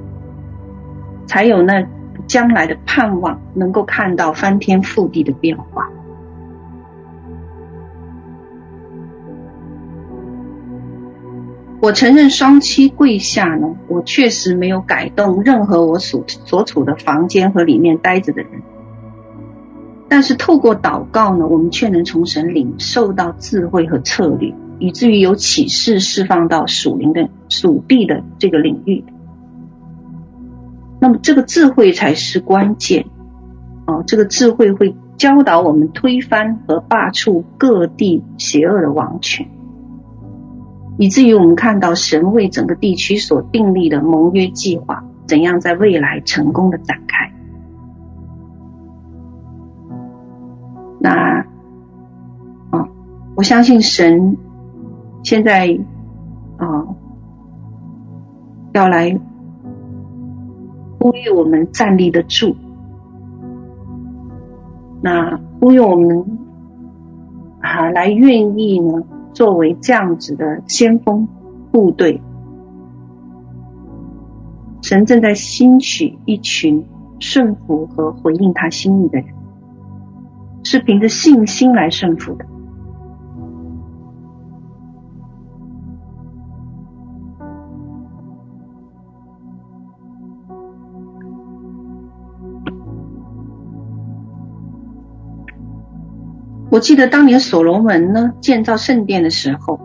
[1.25, 1.87] 才有那
[2.27, 5.89] 将来的盼望，能够看到翻天覆地的变化。
[11.83, 18.61] 我承认双膝跪下呢，我确实没有改动任何我所所处的房间和里面待着的人。
[20.07, 29.03] 但是透过祷告呢，我们却能从神领受到智慧和策略，以至于有启示释放到属灵的属地的这个领域。
[31.01, 33.07] 那么这个智慧才是关键
[33.87, 39.49] 哦，这个智慧会教导我们推翻和罢黜各地邪恶的王权。
[40.97, 47.31] 以至于我们看到神为整个地区所订立的盟约计划，怎样在未来成功的展开。
[50.99, 51.45] 那，
[52.71, 52.87] 哦，
[53.35, 54.37] 我相信神
[55.23, 55.79] 现在，
[56.59, 56.95] 哦，
[58.73, 59.19] 要来
[60.99, 62.55] 呼吁我们站立得住。
[65.01, 66.37] 那呼吁我们
[67.59, 69.03] 啊，来愿意呢？
[69.33, 71.27] 作为这样子的先锋
[71.71, 72.21] 部队，
[74.81, 76.85] 神正在兴起一群
[77.19, 79.27] 顺服和回应他心意的人，
[80.63, 82.45] 是凭着信心来顺服的。
[96.83, 99.79] 记得当年所罗门呢建造圣殿的时候，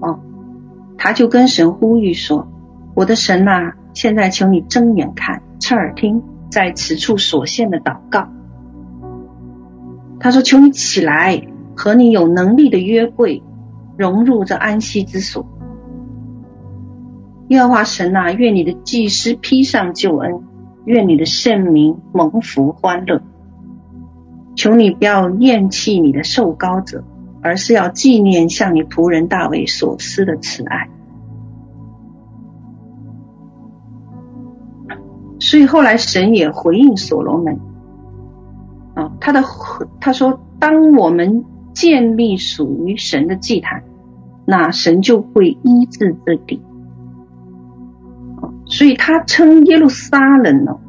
[0.00, 0.20] 哦，
[0.98, 2.46] 他就跟神呼吁说
[2.94, 8.28] ：“我的神呐、现在求你睁眼看，侧耳听，在此处所献的祷告。”
[10.20, 13.42] 他说：“求你起来，和你有能力的约柜
[13.96, 15.46] 融入这安息之所。
[17.48, 20.42] 耶和华神呐、愿你的祭司披上救恩，
[20.84, 23.22] 愿你的圣民蒙福欢乐。”
[24.58, 27.04] 求你不要厌弃你的受膏者，
[27.40, 30.90] 而是要纪念向你仆人大卫所施的慈爱。
[35.38, 37.60] 所以后来神也回应所罗门，
[38.94, 39.44] 啊，他的
[40.00, 43.84] 他说，当我们建立属于神的祭坛，
[44.44, 46.60] 那神就会医治这地。
[48.66, 50.80] 所以他称耶路撒冷呢，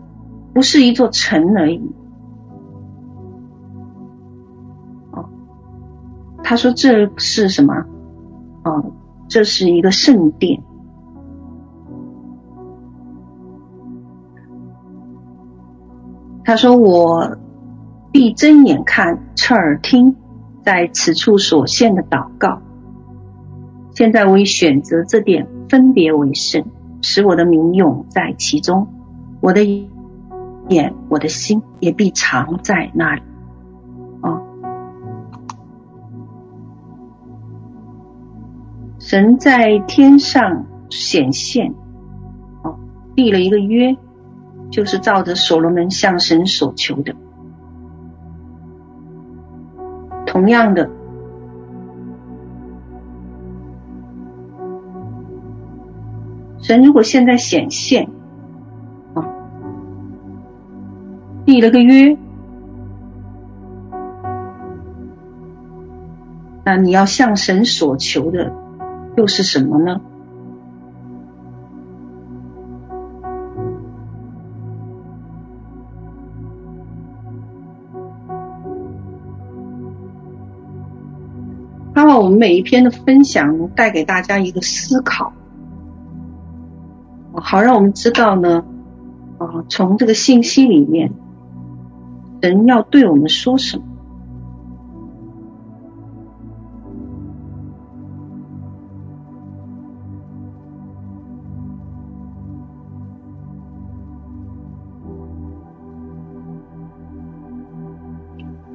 [0.55, 1.79] 不是一座城而已。
[6.49, 7.85] 他说：“这是什么？
[8.63, 8.91] 哦，
[9.27, 10.63] 这是一个圣殿。”
[16.43, 17.37] 他说：“我
[18.11, 20.15] 必睁眼看，侧耳听，
[20.63, 22.63] 在此处所献的祷告。
[23.91, 26.65] 现在我已选择这点，分别为圣，
[27.03, 28.87] 使我的名永在其中。
[29.39, 29.63] 我的
[30.69, 33.21] 眼，我的心也必藏在那里。”
[39.09, 41.73] 神在天上显现，
[42.61, 42.77] 哦，
[43.15, 43.97] 立了一个约，
[44.69, 47.15] 就是照着所罗门向神所求的。
[50.27, 50.91] 同样的，
[56.61, 58.07] 神如果现在显现，
[59.15, 59.25] 啊，
[61.45, 62.15] 立了个约，
[66.63, 68.53] 那你要向神所求的。
[69.19, 69.99] 又是什么呢？
[81.93, 85.33] 盼望我们每一篇的分享带给大家一个思考，
[87.33, 88.63] 好让我们知道呢，
[89.37, 91.11] 啊，从这个信息里面，
[92.41, 93.83] 神要对我们说什么。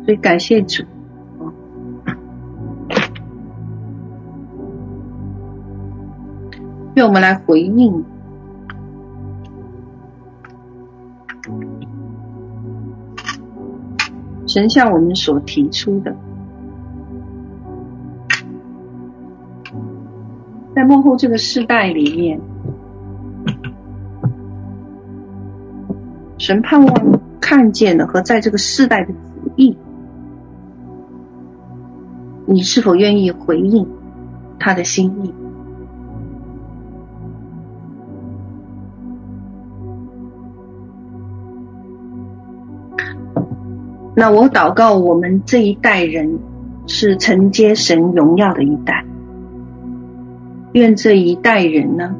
[0.04, 0.84] 所以感谢主，
[6.94, 8.04] 愿我们来回应。
[14.46, 16.14] 神向我们所提出的，
[20.76, 22.40] 在幕后这个世代里面，
[26.38, 29.18] 神盼望看见的和在这个世代的旨
[29.56, 29.76] 意，
[32.46, 33.86] 你是否愿意回应
[34.58, 35.34] 他的心意？
[44.16, 46.38] 那我祷告，我们这一代人
[46.86, 49.04] 是承接神荣耀的一代。
[50.72, 52.14] 愿这一代人呢，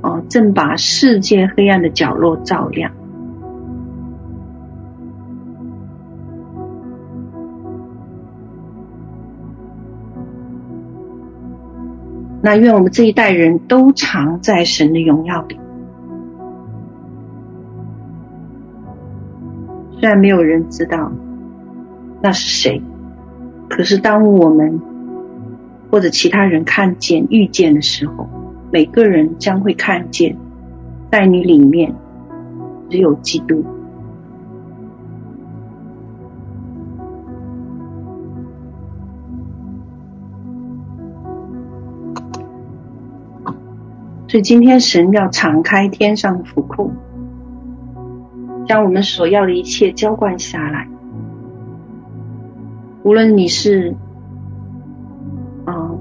[0.00, 2.92] 哦，正把世界黑暗的角落照亮。
[12.40, 15.58] 那愿我们这一代人都常在神的荣耀里。
[19.98, 21.10] 虽然没有人知道
[22.22, 22.80] 那是谁，
[23.68, 24.80] 可是当我们
[25.90, 28.28] 或者其他人看见、遇见的时候，
[28.70, 30.36] 每个人将会看见，
[31.10, 31.94] 在你里面
[32.88, 33.64] 只有基督。
[44.28, 46.92] 所以今天神要敞开天上的府库。
[48.66, 50.86] 将我们所要的一切浇灌下来，
[53.02, 53.96] 无论你是
[55.64, 55.92] 啊、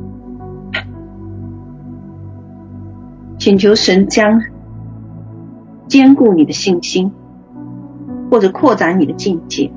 [3.38, 4.44] 请求神将
[5.88, 7.10] 坚固你的信心，
[8.30, 9.72] 或者扩展你的境界，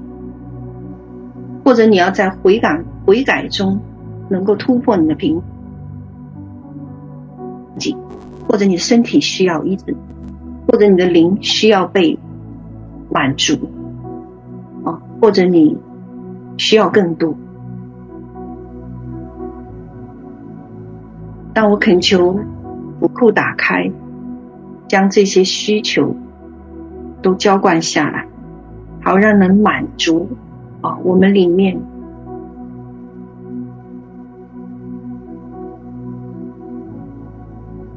[1.65, 3.79] 或者你要在悔改悔改中
[4.29, 5.41] 能够突破你的瓶
[7.79, 7.97] 颈，
[8.51, 9.95] 或者你身体需要医治，
[10.67, 12.19] 或者你的灵需要被。
[13.13, 13.55] 满足
[14.85, 15.77] 啊，或者你
[16.59, 17.35] 需要更多，
[21.53, 22.39] 当我恳求
[23.01, 23.91] 府库打开，
[24.87, 26.15] 将这些需求
[27.21, 28.29] 都浇灌下来，
[29.03, 30.29] 好让能满足
[30.81, 31.81] 啊，我们里面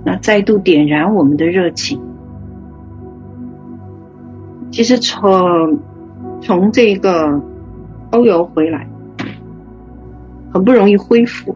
[0.05, 2.01] 那再度点燃我们的热情。
[4.71, 5.79] 其实从
[6.41, 7.41] 从这个
[8.11, 8.87] 欧游回来，
[10.51, 11.55] 很不容易恢复。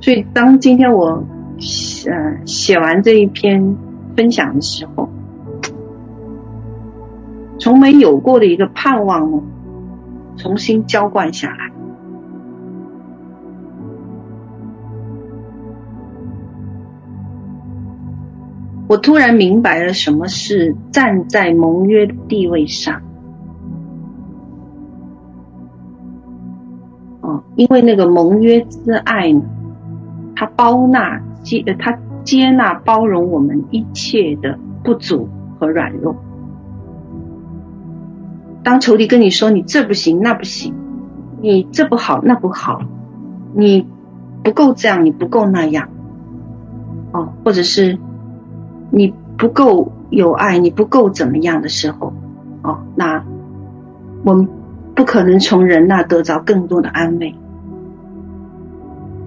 [0.00, 1.24] 所以当今天我
[2.06, 3.76] 呃写完这一篇
[4.14, 5.08] 分享的时候，
[7.58, 9.42] 从没有过的一个盼望呢，
[10.44, 11.72] 重新浇灌下来。
[18.86, 23.00] 我突然明白了什么是站在盟约的地位上。
[27.22, 29.42] 哦，因为那个盟约之爱呢，
[30.36, 35.26] 它包纳接，它接纳包容我们一切的不足
[35.58, 36.14] 和软弱。
[38.64, 40.74] 当仇敌跟你说你这不行那不行，
[41.40, 42.80] 你这不好那不好，
[43.54, 43.86] 你
[44.42, 45.88] 不够这样，你不够那样，
[47.12, 47.98] 哦，或者是。
[48.90, 52.12] 你不够有爱，你不够怎么样的时候，
[52.62, 53.24] 哦，那
[54.22, 54.48] 我们
[54.94, 57.34] 不可能从人那得着更多的安慰。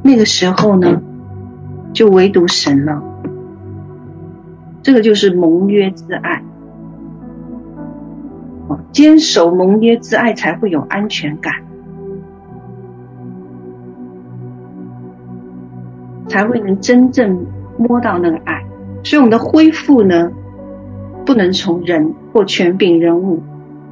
[0.03, 1.01] 那个时候呢，
[1.91, 3.03] 就唯独神了。
[4.83, 6.41] 这个就是盟约之爱，
[8.91, 11.53] 坚守盟约之爱才会有安全感，
[16.27, 17.45] 才会能真正
[17.77, 18.65] 摸到那个爱。
[19.03, 20.31] 所以我们的恢复呢，
[21.25, 23.43] 不能从人或权柄人物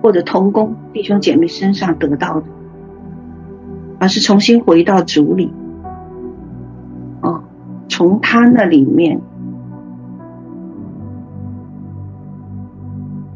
[0.02, 2.48] 或者同工弟兄姐妹身上得到的，
[4.00, 5.54] 而是重新回到主里，
[7.22, 7.44] 哦，
[7.88, 9.22] 从他那里面，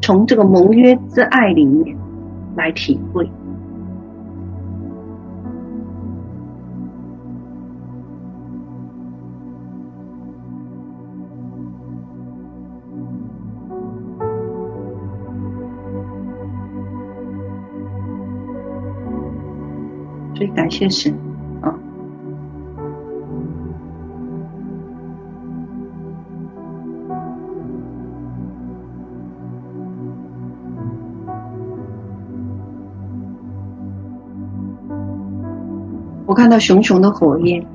[0.00, 1.96] 从这个盟约之爱里面
[2.56, 3.30] 来体会。
[20.40, 21.29] 所以感谢神
[36.30, 37.66] 我看到熊熊的火焰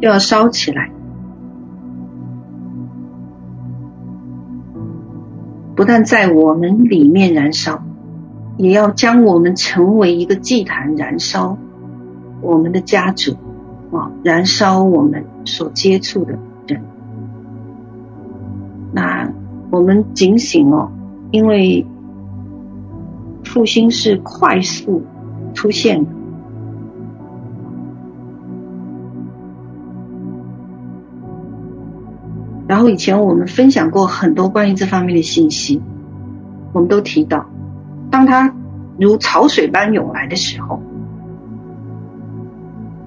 [0.00, 0.92] 就要烧起来，
[5.74, 7.82] 不但在我们里面燃烧，
[8.58, 11.58] 也要将我们成为一个祭坛，燃烧
[12.40, 13.32] 我们的家族
[13.90, 16.80] 啊，燃烧我们所接触的人。
[18.92, 19.28] 那
[19.72, 20.92] 我们警醒哦，
[21.32, 21.84] 因为
[23.42, 25.02] 复兴是快速
[25.54, 26.21] 出现的。
[32.72, 35.82] 然后以前我们分享过很多关于这方面的信息，
[36.72, 37.44] 我们都提到。
[38.10, 38.54] 当它
[38.98, 40.80] 如潮水般涌来的时候，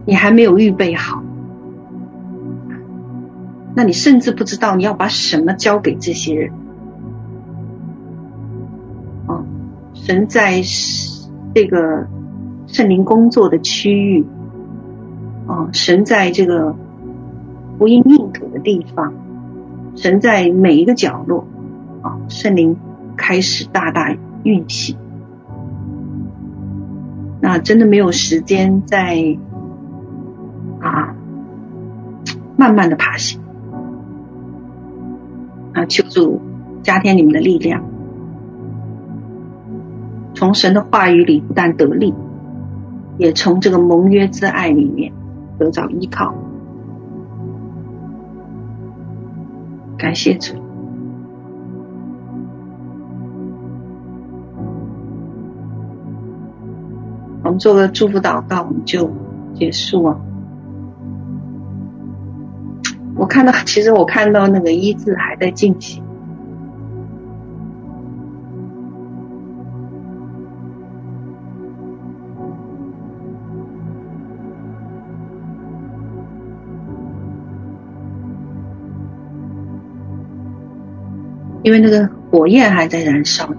[0.06, 1.24] 你还没有预备好，
[3.74, 6.52] 那你甚至不知道你要把什么交给这些人。
[9.26, 9.44] 哦，
[9.96, 10.62] 神在
[11.56, 12.06] 这个
[12.68, 14.28] 圣灵工作的区域，
[15.48, 16.76] 哦，神在这个
[17.80, 19.12] 福音命土的地方，
[19.96, 21.48] 神在每一个角落，
[22.02, 22.78] 啊，圣灵
[23.16, 24.98] 开始大大运行，
[27.42, 29.38] 那真的没有时间再
[30.80, 31.16] 啊，
[32.58, 33.42] 慢慢的爬行。
[35.74, 36.42] 啊，求主
[36.84, 37.84] 加添你们的力量，
[40.34, 42.14] 从神的话语里不但得力，
[43.18, 45.12] 也从这个盟约之爱里面
[45.58, 46.34] 得到依靠。
[49.98, 50.56] 感谢主。
[57.44, 59.12] 我们做个祝福祷告，我们就
[59.54, 60.20] 结束了。
[63.16, 66.04] 我看到，其实我看到那个医治还在进行，
[81.66, 83.50] 因为那个火焰还在燃烧。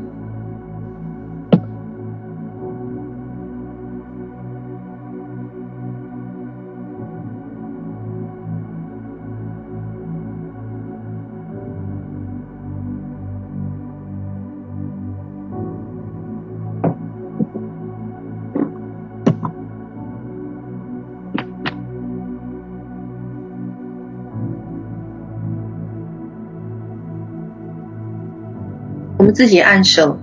[29.37, 30.17] 自己按手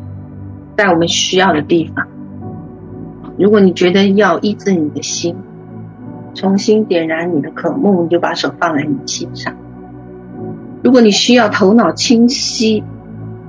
[0.76, 2.08] 在我们需要的地方。
[3.38, 5.36] 如果你觉得要医治你的心，
[6.34, 9.54] 重新点燃你的渴慕，你就把手放在你心上。
[10.84, 12.84] 如果你需要头脑清晰，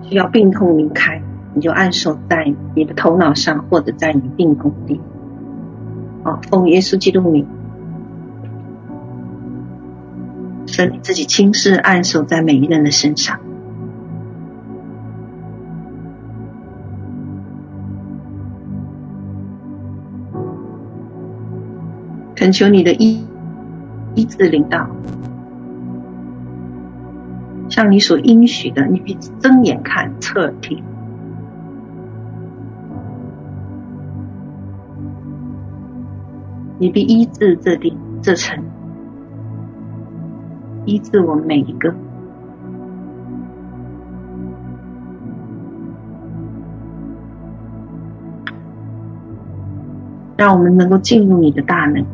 [0.03, 1.23] 需要病痛离开，
[1.55, 5.01] 你就按手在你的头脑上，或者在你病痛地。
[6.25, 7.47] 哦，奉耶稣基督名，
[10.67, 13.41] 神你自己亲自按手在每一个人的身上。
[22.45, 23.27] 恳求你的医
[24.15, 24.87] 医治领导，
[27.71, 30.85] 像你所应许的，你必睁眼看，侧听，
[36.77, 38.63] 你必医治这地这城，
[40.85, 41.95] 医治我们每一个，
[50.37, 52.05] 让我们能够进入你的大能。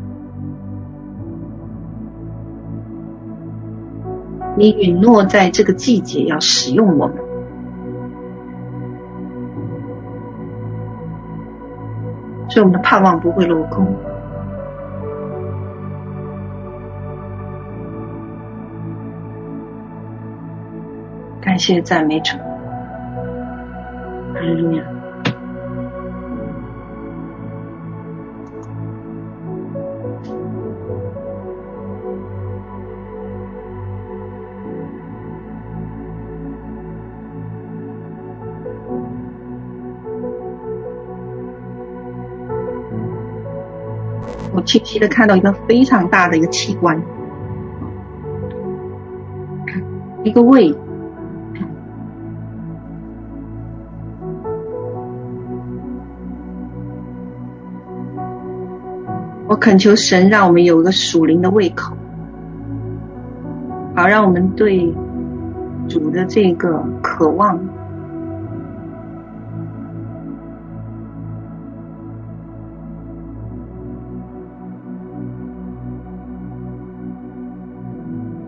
[4.60, 7.16] 你允诺在这个季节要使用我们，
[12.50, 13.86] 所以我们的盼望不会落空。
[21.40, 22.36] 感谢赞美主，
[24.34, 24.78] 哈利
[44.70, 47.02] 清晰的看到一个非常大的一个器官，
[50.22, 50.72] 一个胃。
[59.48, 61.96] 我恳求神让我们有一个属灵的胃口，
[63.96, 64.94] 好让我们对
[65.88, 67.58] 主的这个渴望。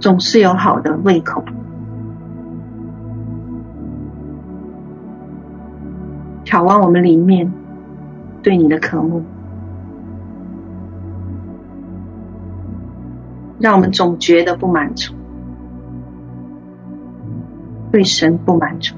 [0.02, 1.44] 总是有好的胃口，
[6.44, 7.52] 眺望我们里面
[8.42, 9.22] 对你的渴慕，
[13.60, 15.14] 让我们总觉得不满足，
[17.92, 18.96] 对神不满足。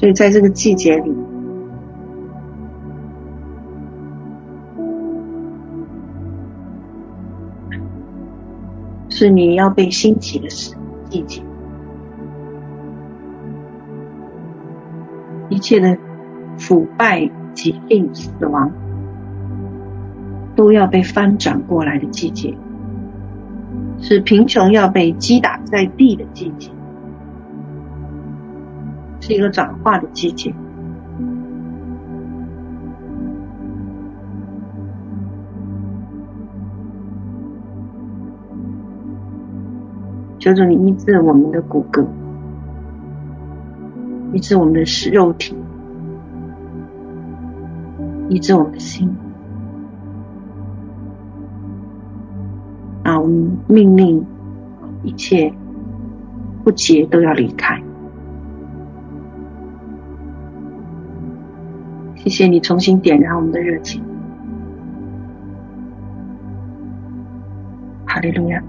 [0.00, 1.14] 所以，在这个季节里，
[9.10, 10.74] 是你要被兴起的时
[11.10, 11.42] 季节，
[15.50, 15.98] 一切的。
[16.58, 18.70] 腐败、疾病、死亡，
[20.54, 22.54] 都要被翻转过来的季节，
[23.98, 26.70] 是贫穷要被击打在地的季节，
[29.30, 30.52] 是一个转化的季节。
[40.40, 42.04] 求主你医治我们的骨骼，
[44.32, 44.82] 医治我们的
[45.12, 45.56] 肉体。
[48.30, 49.14] 医治我们的心，
[53.04, 54.26] 啊，我们命令
[55.04, 55.52] 一切
[56.64, 57.80] 不洁都要离开。
[62.22, 64.04] 谢谢你重新点燃我们的热情，
[68.06, 68.62] 哈利路亚。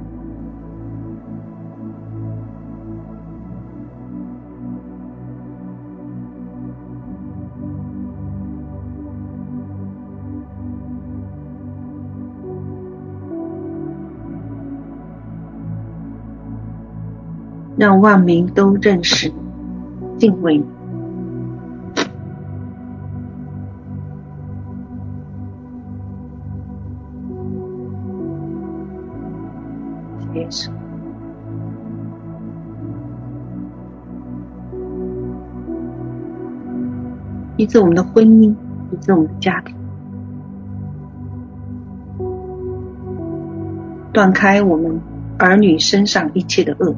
[17.78, 19.32] 让万民都认识、
[20.18, 20.81] 敬畏你。
[37.62, 38.56] 以致我们的婚姻，
[38.92, 39.76] 以致我们的家庭，
[44.12, 45.00] 断开我们
[45.38, 46.96] 儿女身上一切的恶。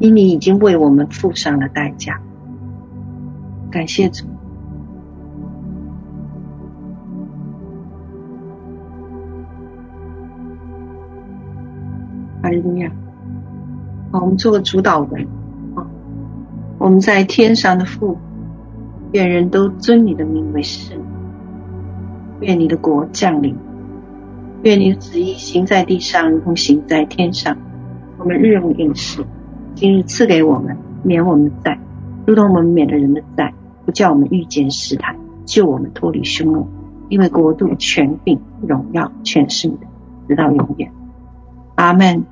[0.00, 2.20] 因你已经为我们付上了代价，
[3.70, 4.31] 感谢主。
[12.52, 12.92] 利路亚。
[14.10, 15.26] 好，我们做个主祷文。
[16.78, 18.18] 我们在天上的父，
[19.12, 20.98] 愿人都尊你的名为圣。
[22.40, 23.56] 愿你的国降临。
[24.62, 27.56] 愿你的旨意行在地上，如同行在天上。
[28.18, 29.24] 我们日用饮食。
[29.74, 31.78] 今日赐给我们，免我们的债，
[32.26, 33.54] 如同我们免了人的债，
[33.86, 36.66] 不叫我们遇见试探，救我们脱离凶恶。
[37.08, 39.86] 因为国度、权柄、荣耀，全是你的，
[40.28, 40.90] 直到永远。
[41.76, 42.24] 阿门。